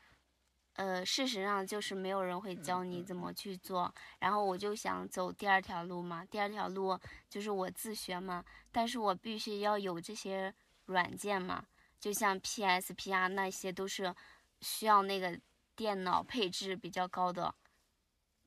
[0.72, 10.52] 呃，事实上就是没有人会教你怎么去做，然后我就想走第二条路嘛，第二条路就是我自学嘛，但是我必须要有这些
[10.86, 11.64] 软件嘛，
[12.02, 14.14] 就像 PS、PR 那些都是
[14.60, 15.40] 需要那个。
[15.74, 17.52] 电脑配置比较高的，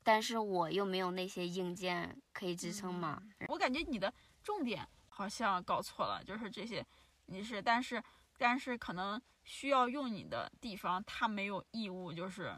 [0.04, 3.20] 但是我又没有那些硬件可以支撑嘛。
[3.48, 4.13] 我感觉你的
[4.44, 6.86] 重点好像搞错了，就是这些，
[7.26, 8.02] 你是，但是
[8.38, 12.56] 但是可能需要用你的地方，他没有义务就是，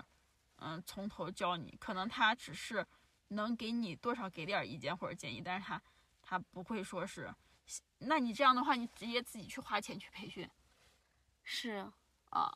[0.58, 2.86] 嗯，从头教你，可能他只是
[3.30, 5.82] 能给你多少给点意见或者建议，但是他
[6.22, 7.34] 他不会说是，
[8.00, 10.48] 那你这样的话，你直接自己去花钱去培训。
[11.50, 11.90] 是
[12.30, 12.52] 啊，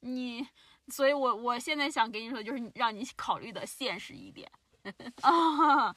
[0.00, 0.46] 你，
[0.88, 4.50] 所以我我现在想给你说，就是让你考虑的现实一点
[5.22, 5.96] 啊。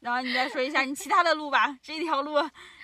[0.00, 2.34] 然后你再说一下你其他的路吧，这条路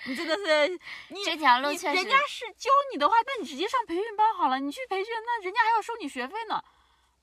[0.07, 4.59] 你真的是你这条路你确实人家是教你的话，那你直接上培训班好了。
[4.59, 6.63] 你去培训，那人家还要收你学费呢。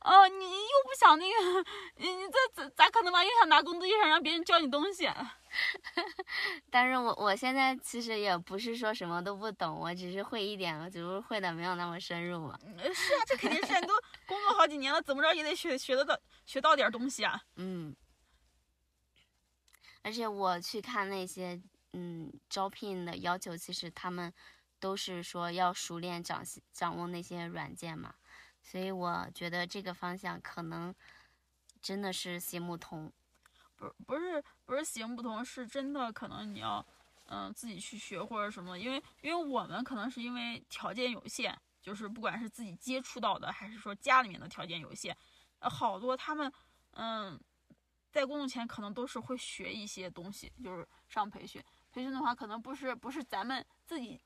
[0.08, 1.64] 呃，你又不想那个，
[1.96, 3.22] 你你这咋咋可能嘛？
[3.22, 5.06] 又想拿工资，又想让别人教你东西。
[6.70, 12.58] 但是我我现在其实也不是说什么都不懂，我只是会一点，我只是会的没有那么深入嘛。
[12.78, 13.92] 呃是啊，这肯定是你都
[14.26, 17.42] 工作好几年了，怎么着也得学学得到学到点东西啊。
[17.56, 17.94] 嗯，
[20.02, 21.60] 而且我去看那些
[21.92, 24.32] 嗯招聘的要求，其实他们
[24.80, 26.42] 都是说要熟练掌
[26.72, 28.14] 掌握那些软件嘛，
[28.70, 30.94] 所以我觉得这个方向可能
[31.80, 33.10] 真的是行不通。
[33.76, 36.84] 不不是不是行不通，是真的可能你要
[37.30, 45.16] 嗯、自己去学或者什么，因为因为我们可能是因为条件有限，就是不管是自己接触到的，还是说家里面的条件有限，
[45.60, 46.52] 呃，好多他们
[46.92, 47.40] 嗯
[48.10, 54.20] 在工作前可能都是会学一些东西，就是上培训，培训的话可能不是不是咱们自己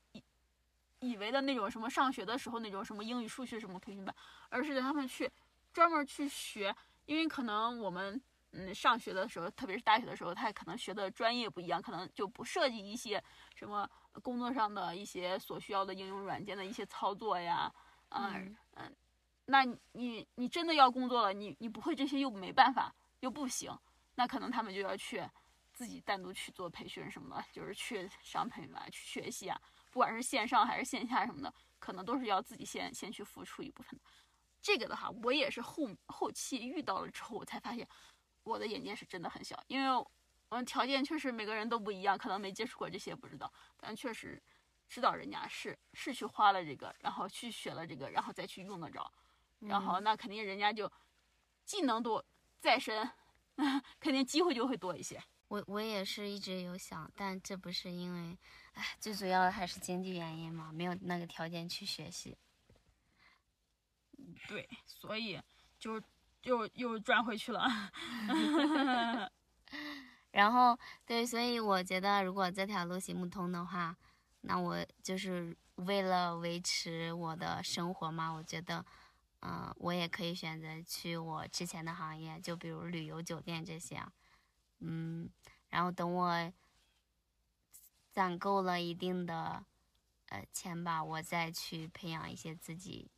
[1.03, 4.15] 以以为的那种什么上学的时候那种什么英语数学什么培训班，
[4.49, 5.29] 而是让他们去
[5.71, 8.21] 专门去学，因为可能我们。
[8.55, 13.19] 嗯，上学的时候，特别是大学的时候，他可能学的专业不一样，可能就不涉及一些
[13.55, 13.89] 什么
[14.21, 17.73] 工作上的一些所需要的应用软件的一些操作呀，
[18.09, 18.95] 嗯嗯嗯，
[19.45, 23.75] 那你你真的要工作了，你你不会这些又没办法，又不行，
[24.13, 25.27] 那可能他们就要去
[25.73, 29.59] 自己单独去做培训什么的，就是去上培训班去学习啊，
[29.93, 34.03] 不管是线上还是线下什么的，可能都是要自己先先去付出一部分的。
[34.61, 37.87] 这个的话，我也是后后期遇到了之后，我才发现。
[38.45, 39.89] 我的眼界是真的很小，因为
[40.49, 44.43] 我们条件确实每个人都不一样，可能没接触过这些不知道，但确实
[44.89, 49.09] 知道人家是是去花了这个，然后去学了这个，然后再去用得着，
[49.59, 50.91] 然后那肯定人家就
[51.63, 52.25] 技能多
[52.59, 53.09] 再深，
[53.97, 55.23] 肯定机会就会多一些。
[55.47, 58.37] 我我也是一直有想，但这不是因为，
[58.73, 62.37] 哎，最主要的还是经济原因嘛，没有那个条件去学习。
[64.47, 65.39] 对，所以
[65.79, 66.01] 就
[66.43, 67.67] 又又转回去了。
[70.31, 73.95] 然后对，所以我觉得如果这条路行不通的话，
[74.41, 78.83] 那我就是为了维持我的生活嘛，我觉得，
[79.41, 84.11] 嗯、我也可以选择去我之前的行业，就比如旅游酒店这些啊，
[84.79, 85.29] 嗯，
[85.69, 86.51] 然后等我
[88.13, 89.65] 攒够了一定的
[90.27, 93.09] 呃钱吧，我再去培养一些自己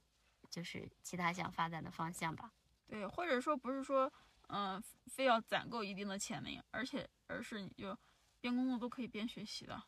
[0.49, 2.53] 就是其他想发展的方向吧。
[2.87, 4.11] 对，或者说不是说，
[4.47, 7.97] 嗯、非要攒够一定的钱那样，而且而是你就
[8.39, 9.83] 边工作都可以边学习的。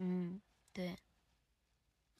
[0.00, 0.98] 嗯，对，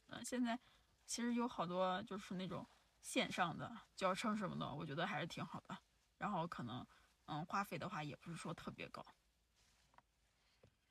[0.07, 0.57] 嗯、现在
[1.05, 2.65] 其实有好多就是那种
[3.01, 5.77] 线上的教程什么的，我觉得还是挺好的。
[6.17, 6.87] 然后可能，
[7.25, 9.05] 嗯，花费的话也不是说特别高。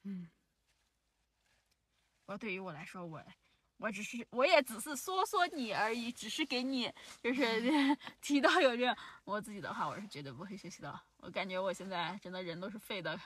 [0.02, 0.28] 嗯。
[2.36, 3.22] 对于我来说，我
[3.78, 7.42] 我只是我也只是说说你而已，只是给你就是
[8.20, 8.96] 提到有这样。
[9.24, 11.00] 我自己的话，我是绝对不会学习的。
[11.18, 13.18] 我感觉我现在真的人都是废的。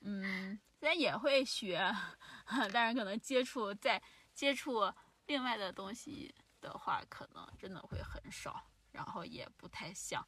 [0.00, 1.80] 嗯，虽然也会学，
[2.72, 4.02] 但是可能接触在
[4.34, 4.92] 接触
[5.26, 10.26] 另外的东西的话，可能真的会很少，然后也不太想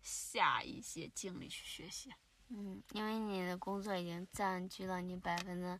[0.00, 2.10] 下一些精力去学习。
[2.48, 5.78] 嗯，因为你的工作已经占据了你百分之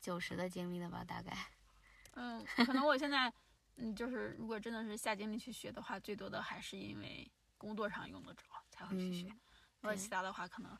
[0.00, 1.04] 九十的精力了吧？
[1.04, 1.36] 大概。
[2.14, 3.32] 嗯，可能我现在，
[3.76, 9.40] 嗯，就是如果真的是下精力去学的话，最多的还是因为工作上用得着才会去学，嗯
[9.80, 10.76] 如果其他的话可能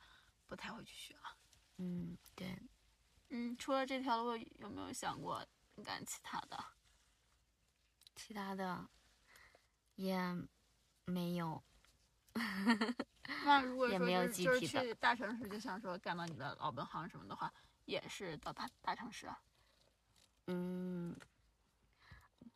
[0.46, 1.36] 不太会去学了。
[1.76, 2.58] 嗯，对。
[3.28, 5.46] 嗯，除了这条路，有没有想过
[5.84, 6.64] 干其他的？
[8.16, 8.88] 其他的
[9.94, 10.18] 也
[11.04, 11.62] 没有。
[13.44, 13.98] 那如果说
[14.28, 17.52] 就是去大城市，就想说干到你的老本行什么的话，
[17.88, 19.40] 也是到大大城市啊。
[20.46, 21.16] 嗯，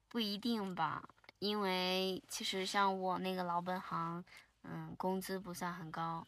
[0.08, 1.08] 不一定吧，
[1.38, 4.22] 因为其实像我那个老本行，
[4.62, 6.26] 嗯，工资不算很高，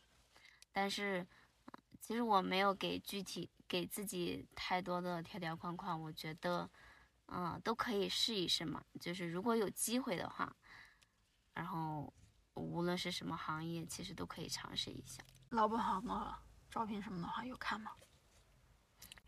[0.73, 1.27] 但是
[1.67, 6.69] 呃其实我没有给具体给自己太多的条条框框，我觉得，
[7.27, 8.83] 嗯，都可以试一试嘛。
[8.99, 10.55] 就是如果有机会的话，
[11.53, 12.11] 然后
[12.55, 15.23] 无论是什么行业，其实都可以尝试一下。
[15.51, 16.39] 老本行的
[16.71, 17.93] 招聘什么的话，有看吗？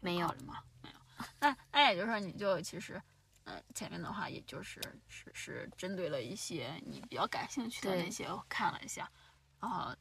[0.07, 0.63] 没有考虑吗？
[0.83, 0.97] 没有。
[1.41, 3.03] 那那也就是说，你就其实，
[3.45, 9.11] 嗯、前面的话也就是是是针对了一些你比较感兴趣的那些，我看了一下，
[9.61, 9.95] 然后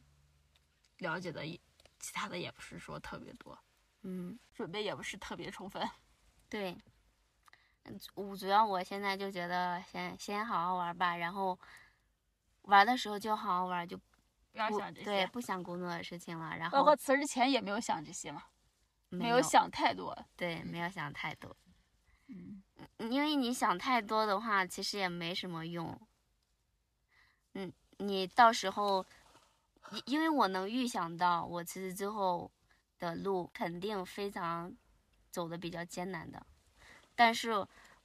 [0.99, 1.60] 了解的也
[1.99, 3.58] 其他的也不是说特别多，
[4.03, 5.88] 嗯，准备也不是特别充分。
[6.47, 6.78] 对，
[7.84, 11.58] 嗯我主要我现在就觉得先先好好玩吧，然后
[12.64, 14.03] 玩的时候就好好玩，就不
[14.53, 15.06] 要想这些。
[15.06, 18.43] 对不想工作的事情了，然后包括辞职前也没有想这些嘛，
[19.18, 20.18] 没有想太多。
[20.36, 21.55] 对没有想太多，
[22.28, 22.61] 嗯，
[22.97, 25.99] 因为你想太多的话，其实也没什么用。
[27.53, 29.05] 嗯，你到时候，
[29.91, 32.51] 因因为我能预想到我其实之后
[32.99, 34.76] 的路肯定非常
[35.32, 36.45] 走的比较艰难的，
[37.16, 37.51] 但是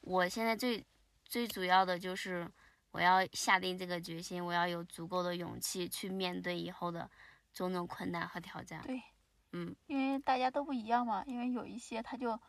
[0.00, 0.84] 我现在最
[1.24, 2.50] 最主要的就是
[2.90, 7.10] 我要下定这个决心，我要有足够的勇气去面对以后的
[7.52, 8.82] 种种困难和挑战。
[8.82, 9.00] 对，
[9.52, 12.40] 嗯，因为大家都不一样嘛，因为有一些他就，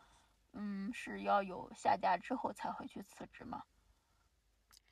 [0.54, 3.64] 嗯，是要有下架之后才会去辞职嘛。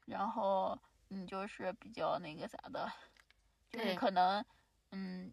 [0.05, 2.91] 然后你就是比较那个啥的，
[3.70, 4.43] 就是可能，
[4.91, 5.32] 嗯，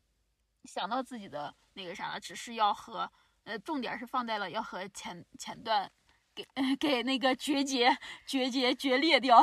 [0.65, 3.11] 想到自己的那个啥了，只是要和，
[3.45, 5.91] 呃，重点是放在了要和前前段
[6.35, 6.47] 给
[6.79, 7.97] 给那个决绝
[8.27, 9.41] 决绝决裂掉。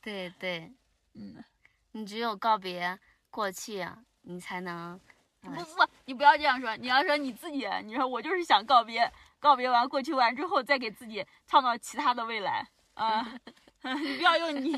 [0.00, 0.72] 对对，
[1.14, 1.42] 嗯，
[1.90, 2.96] 你只有告别
[3.30, 5.00] 过去啊，你才能，
[5.40, 13.26] 不呃不，你不要这样说，你要说你自己，你说我就是想告别，告别完过去完之后，再给自己创造其他的未来啊！
[14.02, 14.72] 你不要用你，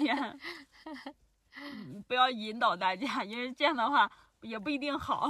[1.89, 4.11] 你不要引导大家，因为这样的话
[4.43, 5.27] 也不一定好，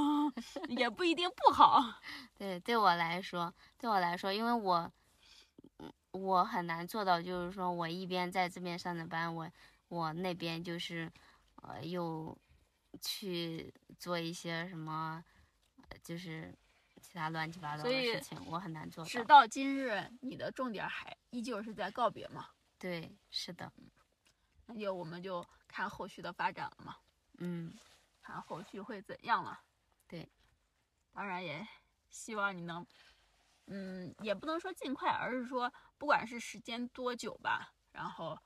[0.68, 1.80] 也不一定不好。
[2.36, 4.90] 对，对我来说，对我来说，因为我，
[5.78, 9.48] 嗯，我很难做到，就是说我一边在这边上着班，我
[9.88, 11.10] 我那边就是，
[11.62, 12.36] 呃，又
[13.00, 15.24] 去做一些什么，
[15.88, 16.56] 呃就是
[17.00, 19.24] 其他乱七八糟的事情，我很难做到直到。
[19.24, 22.48] 到今日，你的重点还依旧是在告别嘛？
[22.78, 23.72] 对，是的，
[24.66, 26.96] 那就我们就看后续的发展了嘛，
[27.38, 27.72] 嗯，
[28.22, 29.60] 看后续会怎样了。
[30.06, 30.28] 对，
[31.12, 31.66] 当然也
[32.08, 32.86] 希望你能，
[33.66, 38.38] 嗯，也不能说尽快，而是说不管是时间多久吧，然后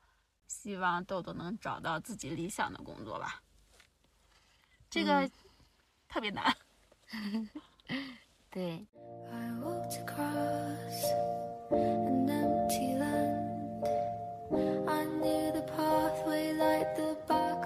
[0.47, 3.41] 希望豆豆能找到自己理想的工作吧。
[4.95, 5.31] 这个嗯
[6.07, 6.55] 特别难。
[8.49, 8.87] 对
[9.29, 11.03] ，I walked across
[11.69, 13.83] an empty land.
[14.87, 17.64] I knew the pathway like the back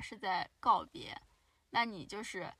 [0.00, 1.20] 是在告别，
[1.70, 2.52] 那你就是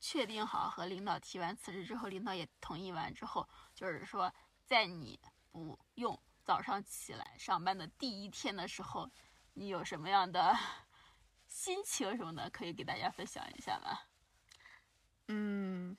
[0.00, 4.32] 确定好和领导提完辞职之后，领导也同意完之后，就是说，
[4.64, 5.20] 在你
[5.50, 9.10] 不用早上起来上班的第一天的时候，
[9.54, 10.56] 你有什么样的
[11.46, 13.98] 心情什么的，可以给大家分享一下吗？
[15.28, 15.96] 嗯，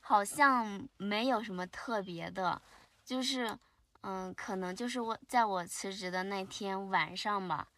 [0.00, 2.62] 好像没有什么特别的，
[3.04, 3.58] 就是，
[4.00, 7.68] 嗯，可能就是我在我辞职的那天晚上吧，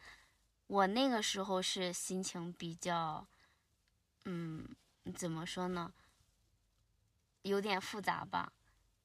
[0.75, 3.25] 我那个时候是心情比较，
[4.25, 4.67] 嗯，
[5.15, 5.93] 怎么说呢，
[7.43, 8.53] 有点复杂吧，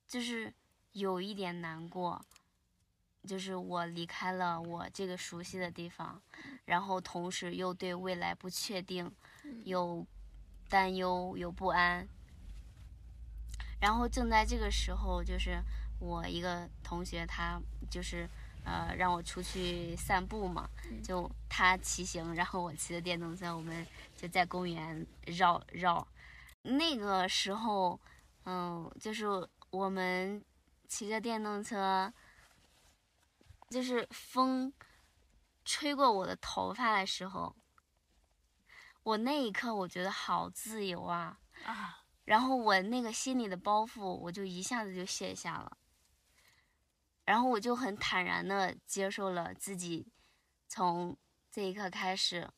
[0.07, 0.51] 就是
[0.93, 2.25] 有一点难过，
[3.27, 6.19] 就是我离开了我这个熟悉的地方，
[6.65, 9.11] 然后同时又对未来不确定，
[9.63, 10.03] 有
[10.69, 12.07] 担忧，有不安。
[13.79, 15.61] 然后正在这个时候，就是
[15.99, 17.61] 我一个同学，他
[17.91, 18.27] 就是
[18.63, 20.69] 呃让我出去散步嘛，
[21.03, 23.85] 就他骑行，然后我骑着电动车，我们
[24.15, 26.07] 就在公园绕绕。
[26.61, 27.99] 那个时候，
[28.45, 29.25] 嗯，就是
[29.69, 30.43] 我们
[30.87, 32.11] 骑着电动车，
[33.69, 34.71] 就是风
[35.63, 37.55] 吹过我的头发的时候，
[39.03, 41.39] 我那一刻我觉得好自由啊。
[41.65, 45.77] 啊，然后我那个心里的包袱，我就一下子就卸下了，
[47.29, 50.07] 然后我就很坦然的接受了自己，
[50.67, 51.15] 从
[51.51, 52.49] 这一刻开始，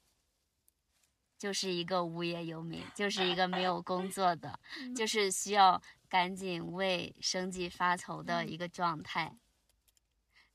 [1.38, 4.57] 就是一个无业游民，就是一个没有工作的，
[4.95, 9.36] 就是需要赶紧为生计发愁的一个状态。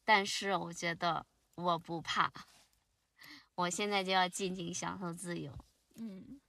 [0.03, 2.33] 但是我觉得我不怕，
[3.55, 5.53] 我现在就要尽情享受自由。
[5.97, 6.41] 嗯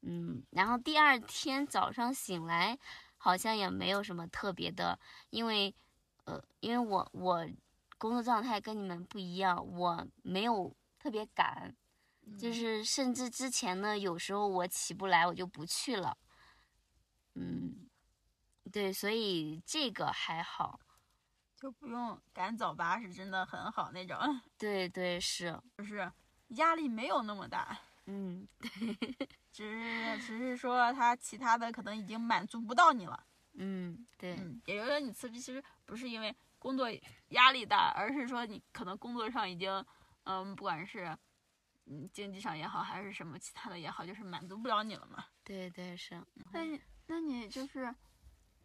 [0.00, 2.78] 嗯，然后第二天早上醒来，
[3.18, 4.98] 好像也没有什么特别的，
[5.28, 5.74] 因为，
[6.24, 7.48] 呃，因为我我
[7.98, 11.74] 工作状态跟你们不一样，我没有特别赶，
[12.38, 16.16] 就是甚至之前呢，有时候我起不来，我就不去了。
[17.34, 17.88] 嗯，
[18.70, 20.78] 对，所以这个还好。
[21.56, 24.18] 就不用赶早八，是真的很好那种，
[24.58, 26.10] 对对是，就是
[26.48, 33.24] 压力没有那么大，嗯，对 只是只是说他其他的可能已经满足不到你了。
[33.54, 36.88] 嗯，对，嗯，也就是说你辞职其实不是因为工作
[37.28, 39.84] 压力大，而是说你可能工作上已经，
[40.24, 41.16] 嗯，不管是
[41.86, 45.24] 嗯经济上也好，还是什么其他的也好，就是满足不了你了嘛。
[45.44, 46.24] 对对是。
[46.52, 47.94] 那你那你就是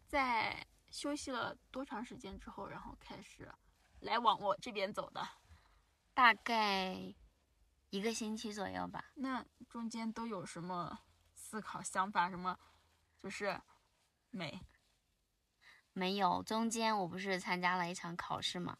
[0.06, 3.52] 在休息了多长时间之后，然后开始
[4.00, 5.28] 来往我这边走的？
[6.14, 6.96] 大概
[7.90, 9.12] 一个星期左右吧。
[9.16, 10.98] 那中间都有什么
[11.34, 12.30] 思考、想法？
[12.30, 12.58] 什么
[13.18, 13.60] 就是
[14.30, 14.60] 没？
[15.98, 18.78] 没有，中间我不是参加了一场考试嘛。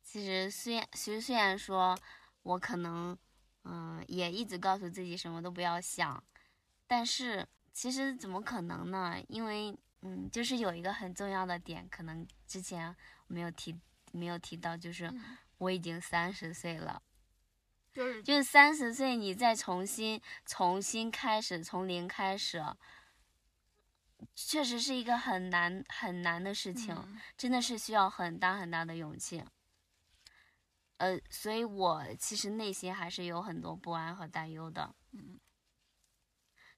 [0.00, 1.98] 其实虽然，其实虽然说
[2.44, 3.18] 我可能，
[3.64, 6.22] 嗯，也一直告诉自己什么都不要想，
[6.86, 9.20] 但是其实怎么可能呢？
[9.26, 12.94] 因为，嗯，就是有一个很重要的点，可能之前
[13.26, 13.76] 没有提，
[14.12, 15.12] 没有提到，就是
[15.58, 17.02] 我已经三十岁了，
[17.92, 22.64] 就是就是三十岁，你再重新重新开始，从零开始。
[24.34, 29.44] 确实是一个很难很难的事情，嗯真的是需要很大很大的勇气。
[30.98, 34.94] 呃，所以我其实内心还是有很多不安和担忧的。
[35.12, 35.38] 嗯，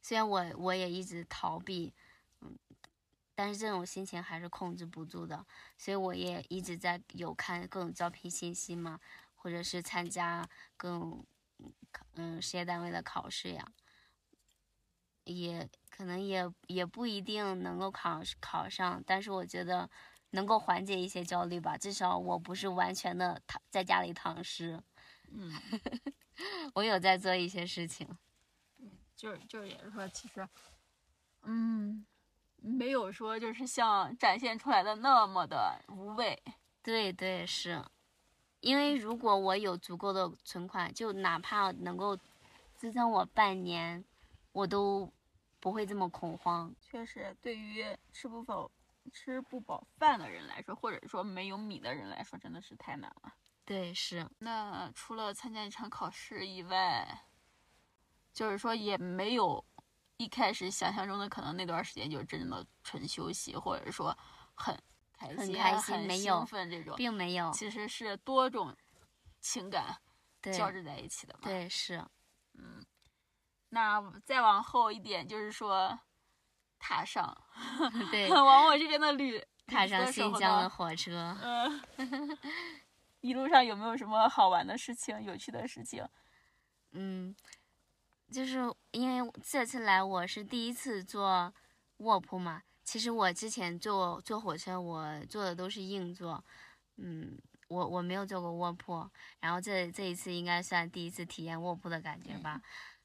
[0.03, 1.95] 虽然我我也一直逃避，
[2.41, 2.59] 嗯，
[3.37, 5.47] 但是这种心情还是控制不住的。
[5.77, 8.99] 所以我也一直在有看各种招聘信息嘛，
[9.37, 10.45] 或者是参加
[10.77, 11.25] 各种
[11.59, 11.73] 嗯
[12.15, 13.73] 嗯事业单位的考试呀。
[15.23, 15.69] 也
[15.99, 19.91] 可能也也不一定能够考考上，但是我觉得
[20.31, 21.77] 能够缓解一些焦虑吧。
[21.77, 24.81] 至少我不是完全的躺在家里躺尸，
[25.33, 25.53] 嗯，
[26.75, 28.09] 我有在做一些事情。
[29.17, 30.49] 就是就是也是说，其实，
[31.43, 32.07] 嗯，
[32.59, 36.41] 没有说就是像展现出来的那么的无畏。
[36.81, 37.85] 对对是，
[38.61, 42.17] 因为如果我有足够的存款，就哪怕能够
[42.77, 44.05] 支撑我半年，
[44.53, 45.13] 我都
[45.61, 46.75] 不会这么恐慌。
[46.81, 48.71] 确实，对于吃不饱
[49.13, 53.35] 吃不饱饭的人来说，或者说没有米的人来说，真的是太难了。
[53.65, 57.27] 对，是，那除了参加一场考试以外，
[58.33, 59.65] 就是说也没有
[60.17, 64.17] 一开始想象中的可能那段时间就是真的纯休息，或者说
[64.55, 64.75] 很
[65.13, 67.51] 开很心、开心很没有兴奋这种，并没有。
[67.53, 68.75] 其实是多种
[69.41, 69.95] 情感
[70.41, 71.41] 交织在一起的嘛。
[71.43, 72.03] 对是，
[73.71, 75.99] 那再往后一点，就是说
[76.79, 77.37] 踏上
[78.11, 81.37] 对， 往我这边的旅踏上新疆的火车。
[81.43, 81.81] 嗯，
[83.21, 86.07] 一路上有没有什么好玩的事情、有趣的事情？
[86.93, 87.35] 嗯，
[88.31, 91.53] 就是因为这次来我是第一次坐
[91.99, 96.43] 卧铺嘛，其实我之前坐坐火车，我坐的都是硬座，
[96.97, 97.39] 嗯，
[97.69, 99.11] 我我没有坐过卧铺，
[99.41, 102.63] 然后这这一次应该算第一次体验卧铺的感觉吧。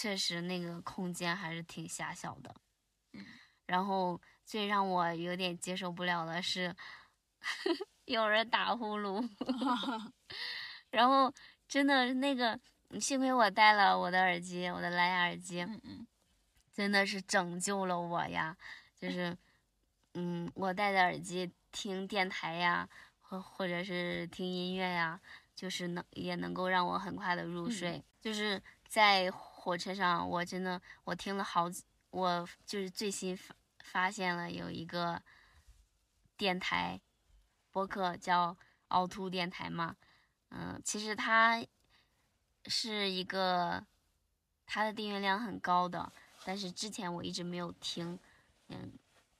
[0.00, 2.54] 确实，那个空间还是挺狭小的。
[3.12, 3.24] 嗯
[3.66, 6.74] 然后最让我有点接受不了的是，
[8.06, 9.28] 有人打呼噜。
[10.90, 11.32] 然后
[11.68, 12.58] 真的那个，
[12.98, 16.06] 幸亏我带了我的耳机，我的蓝牙耳机，嗯嗯
[16.72, 18.56] 真的是拯救了我呀！
[18.98, 19.36] 就是，
[20.14, 22.88] 嗯，我戴着耳机听电台呀，
[23.20, 25.20] 或或者是听音乐呀，
[25.54, 28.02] 就是能也能够让我很快的入睡。
[28.20, 29.30] 就是在
[29.60, 33.54] 火车上，我真的我听了好几，我就是最新发
[33.84, 35.20] 发现了有一个
[36.38, 36.98] 电台
[37.70, 38.56] 播客叫
[38.88, 39.94] 凹凸电台嘛，
[40.48, 41.62] 嗯，其实它
[42.64, 43.84] 是一个
[44.64, 46.10] 它的订阅量很高的，
[46.42, 48.18] 但是之前我一直没有听，
[48.68, 48.90] 嗯，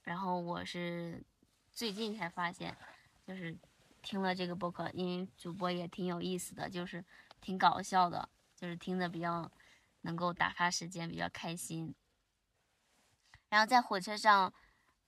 [0.03, 1.23] 然后我是
[1.71, 2.77] 最近才发现，
[3.25, 3.57] 就是
[4.03, 7.03] 听了这个播客，因为主播也挺有意思的，就是
[7.41, 9.51] 挺搞笑的，就是听的比较
[10.01, 11.95] 能够打发时间，比较开心。
[13.49, 14.53] 然后在火车上，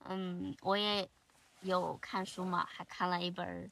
[0.00, 1.08] 嗯，我也
[1.62, 3.70] 有看书嘛，还看了一本儿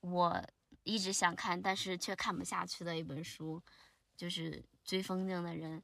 [0.00, 0.42] 我
[0.84, 3.62] 一直想看但是却看不下去的一本书，
[4.16, 4.52] 就是
[4.84, 5.80] 《追风筝的人》，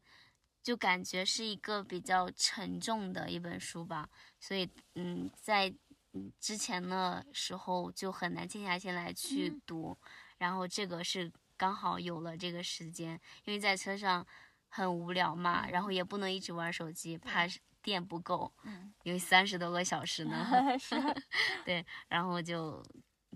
[0.62, 4.08] 就感觉是一个比较沉重的一本书吧，
[4.40, 5.74] 所以嗯，在
[6.12, 9.98] 嗯之前的时候就很难静下心来去嗯读，
[10.38, 14.26] 然后这个是刚好有了这个时间，因为在车上
[14.68, 20.46] 很无聊嘛，然后也不能一直玩手机，怕是电不够，嗯，因为三十多个小时呢。
[20.78, 20.94] 是，
[21.64, 22.84] 对，然后就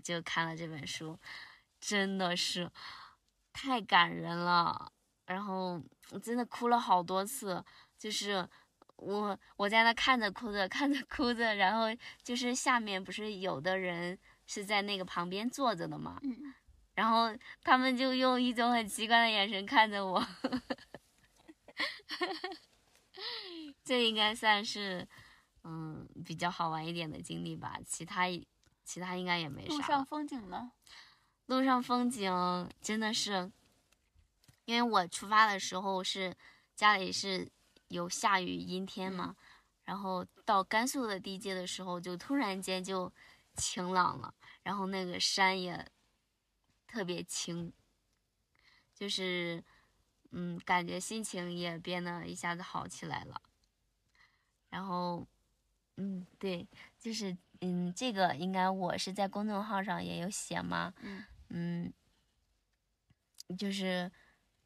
[0.03, 1.17] 就看了这本书，
[1.79, 2.69] 真的是
[3.53, 4.91] 太感人了。
[5.25, 7.63] 然后我真的哭了好多次，
[7.97, 8.47] 就是
[8.95, 11.85] 我我在那看着哭着看着哭着，然后
[12.23, 14.17] 就是下面不是有的人
[14.47, 16.51] 是在那个旁边坐着的嘛，嗯，
[16.99, 17.33] 然后
[17.63, 20.19] 他们就用一种很奇怪的眼神看着我，
[23.85, 25.07] 这应该算是
[25.63, 28.25] 嗯比较好玩一点的经历吧，其他
[28.83, 29.77] 其他应该也没啥了。
[29.77, 30.73] 路上风景呢？
[31.45, 33.49] 路上风景真的是，
[34.65, 36.35] 因为我出发的时候是
[36.75, 37.49] 家里是
[37.87, 39.37] 有下雨阴天嘛，
[39.85, 43.09] 然后到甘肃的地界的时候就突然间就
[43.55, 44.33] 晴朗了，
[44.63, 45.89] 然后那个山也
[46.91, 47.71] 特别轻，
[48.95, 49.63] 就是
[50.31, 53.41] 嗯，感觉心情也变得一下子好起来了，
[54.69, 55.27] 然后
[55.97, 56.67] 嗯，对，
[56.99, 61.23] 就是嗯，这个应该我是在公众号上也有写嘛，嗯。
[61.51, 61.91] 嗯，
[63.57, 64.11] 就是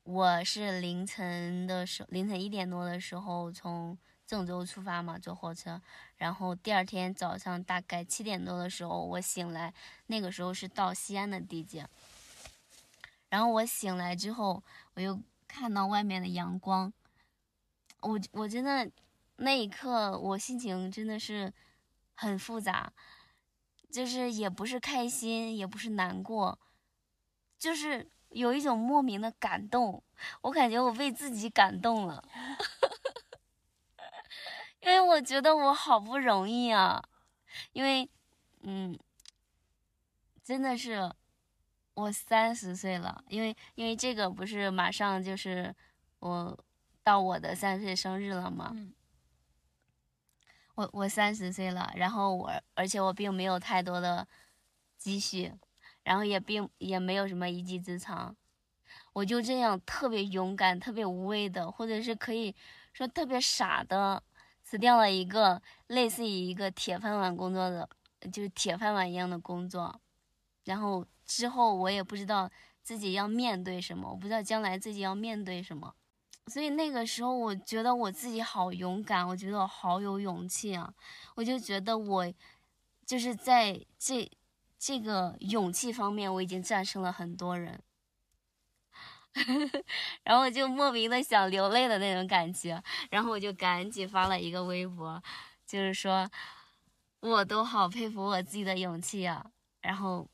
[0.03, 3.97] 我是凌晨的时候，凌晨一点多的时候从
[4.27, 5.81] 郑州出发嘛，坐火车，
[6.17, 9.73] 然后第二天早上大概七点多的时候我醒来，
[10.07, 11.87] 那个时候是到西安的地界，
[13.33, 14.63] 然后我醒来之后，
[14.93, 16.93] 我又看到外面的阳光，
[18.01, 18.87] 我我真的
[19.37, 21.51] 那一刻我心情真的是
[22.13, 22.93] 很复杂，
[23.89, 26.59] 就是也不是开心，也不是难过。
[27.57, 30.03] 就是有一种莫名的感动，
[30.41, 32.23] 我感觉我被自己感动了，
[34.81, 37.03] 因为我觉得我好不容易啊，
[37.71, 38.07] 因为，
[38.61, 38.95] 嗯，
[40.43, 41.11] 真的是
[41.93, 45.73] 我三十岁了，因为因为这个不是马上就是
[46.19, 46.65] 我
[47.03, 48.71] 到我的三十岁生日了吗？
[48.73, 48.93] 嗯
[50.75, 54.27] 我我三十岁了，然后我而且我并没有太多的
[54.97, 55.53] 积蓄，
[56.01, 58.35] 然后也并也没有什么一技之长，
[59.13, 62.55] 我就这样特别勇敢、特别无畏的，或者是可以
[62.91, 64.23] 说特别傻的，
[64.63, 67.87] 辞掉了一个类似于一个铁饭碗工作的，
[68.31, 70.01] 就是铁饭碗一样的工作，
[70.63, 72.49] 然后之后我也不知道
[72.83, 75.95] 自己要面对什么，我不知道将来自己要面对什么。
[76.47, 80.93] 所以那个时候，我觉得我自己好勇敢，我觉得我好有勇气啊！
[81.35, 82.31] 我就觉得我
[83.05, 84.29] 就是在这
[84.77, 87.81] 这个勇气方面，我已经战胜了很多人，
[90.23, 95.23] 然后我就莫名的想流泪的那种感觉，然后我就赶紧发了一个微博，
[95.65, 96.29] 就是说
[97.21, 99.45] 我都好佩服我自己的勇气啊！
[99.81, 100.27] 然后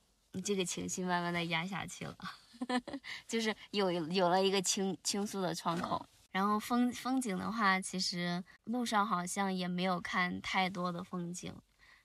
[0.44, 2.18] 这个情绪慢慢的压下去了。
[3.28, 11.56] 就是有有了一个倾倾诉的窗口，然后风风景的话，其实路上好像也没有看太多的风景，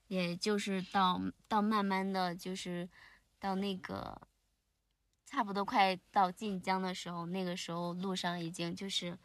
[0.06, 2.88] 也就是到到慢慢的就是
[3.40, 4.28] 到那个
[5.26, 9.18] 差不多快到晋江的时候，那个时候路上已经就是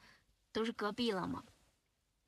[0.51, 1.43] 都是戈壁了嘛，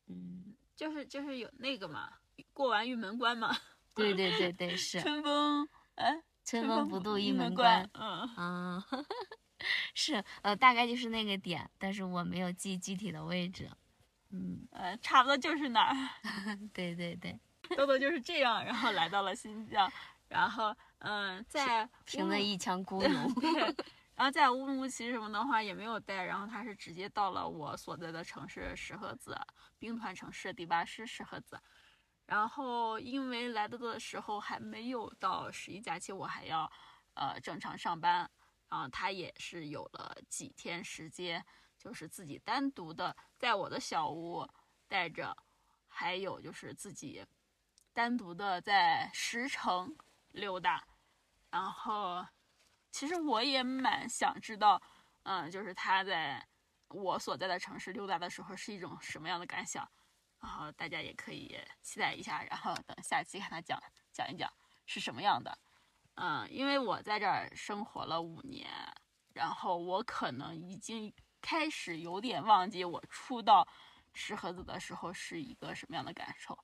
[0.05, 2.19] 嗯，就是就是有那个嘛，
[2.53, 3.57] 过完玉门关嘛，
[3.95, 6.22] 对对对对 是，春风哎，
[6.52, 8.86] 春风不度玉门关关，，嗯，啊，
[9.95, 13.70] 是呃大概就是那个点，但是我没有记具体的位置，
[14.32, 14.68] 嗯。
[14.72, 15.95] 呃，差不多就是那儿。
[16.74, 17.39] 对 对对，
[17.78, 19.89] 豆豆就是这样，然后来到了新疆，
[20.28, 23.12] 然后嗯，在凭着一腔孤勇。
[24.14, 29.36] 然后在乌鲁木齐什么的话也没有带，然后他是直接到了我所在的城市石河子，
[29.80, 31.58] 兵团城市第八师石河子。
[32.32, 36.71] 然后因为来到的时候还没有到十一假期，我还要
[37.13, 38.19] 呃正常上班，
[38.69, 41.45] 然后他也是有了几天时间，
[41.77, 44.47] 就是自己单独的在我的小屋
[44.88, 45.36] 待着，
[45.89, 47.21] 还有就是自己
[47.91, 49.93] 单独的在石城
[50.29, 50.88] 溜达，
[51.49, 52.25] 然后
[52.91, 54.82] 其实我也蛮想知道，
[55.23, 56.47] 嗯，就是他在
[56.88, 59.86] 我所在的城市溜达的时候是一种什么样的感想，
[60.41, 63.81] 然后大家也可以期待一下，然后等下期看他讲
[64.11, 64.51] 讲一讲
[64.85, 65.57] 是什么样的。
[66.15, 68.69] 嗯，因为我在这儿生活了五年，
[69.33, 73.65] 然后我可能已经开始有点忘记我初到
[74.13, 76.57] 石河子的时候是一个什么样的感受，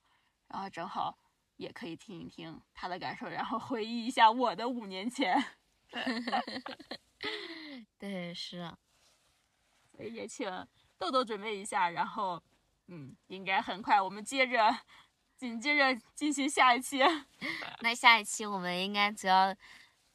[0.47, 1.17] 然后正好
[1.55, 5.41] 也可以听一听他的感受，然后回忆一下我的五年前。
[7.97, 8.77] 对，是，啊
[9.95, 10.47] 所以也请
[10.97, 12.43] 豆豆准备一下，然后，
[12.87, 14.01] 嗯，应该很快。
[14.01, 14.77] 我们接着，
[15.37, 16.99] 紧接着进行下一期。
[17.81, 19.55] 那下一期我们应该主要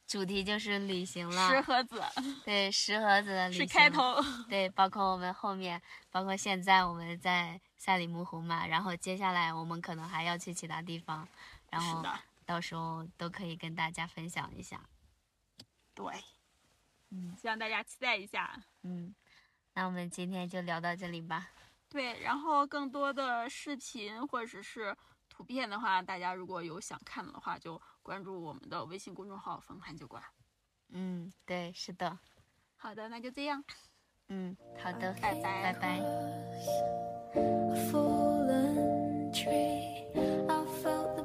[0.07, 1.49] 主题就是旅行了。
[1.49, 2.03] 石河子。
[2.45, 3.69] 对，石河子的旅行。
[3.69, 4.17] 是开头。
[4.49, 11.27] 对，包括我们后面，包括现在我们在赛里木湖嘛，然后接下来我们可能还要去其他地方，
[11.71, 12.03] 然后
[12.45, 14.81] 到时候都可以跟大家分享一下。
[15.95, 16.05] 对。
[17.11, 18.59] 嗯，希望大家期待一下。
[18.83, 19.15] 嗯，
[19.75, 21.51] 那我们今天就聊到这里吧。
[21.93, 24.97] 对，然后更多的视频或者是
[25.29, 30.23] 图片的话，大家如果有想看的话，就关注我们的微信公众号“冯涵酒馆”。
[30.89, 32.19] 嗯，对，是的。
[32.77, 33.63] 好的，那就这样。
[34.29, 36.01] 嗯，好的，拜拜，拜拜。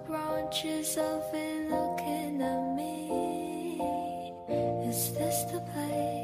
[0.07, 3.09] Branches of it looking at me.
[4.89, 6.16] Is this the place?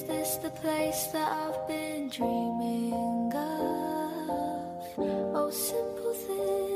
[0.00, 4.80] Is this the place that I've been dreaming of?
[4.96, 6.69] Oh, simple thing.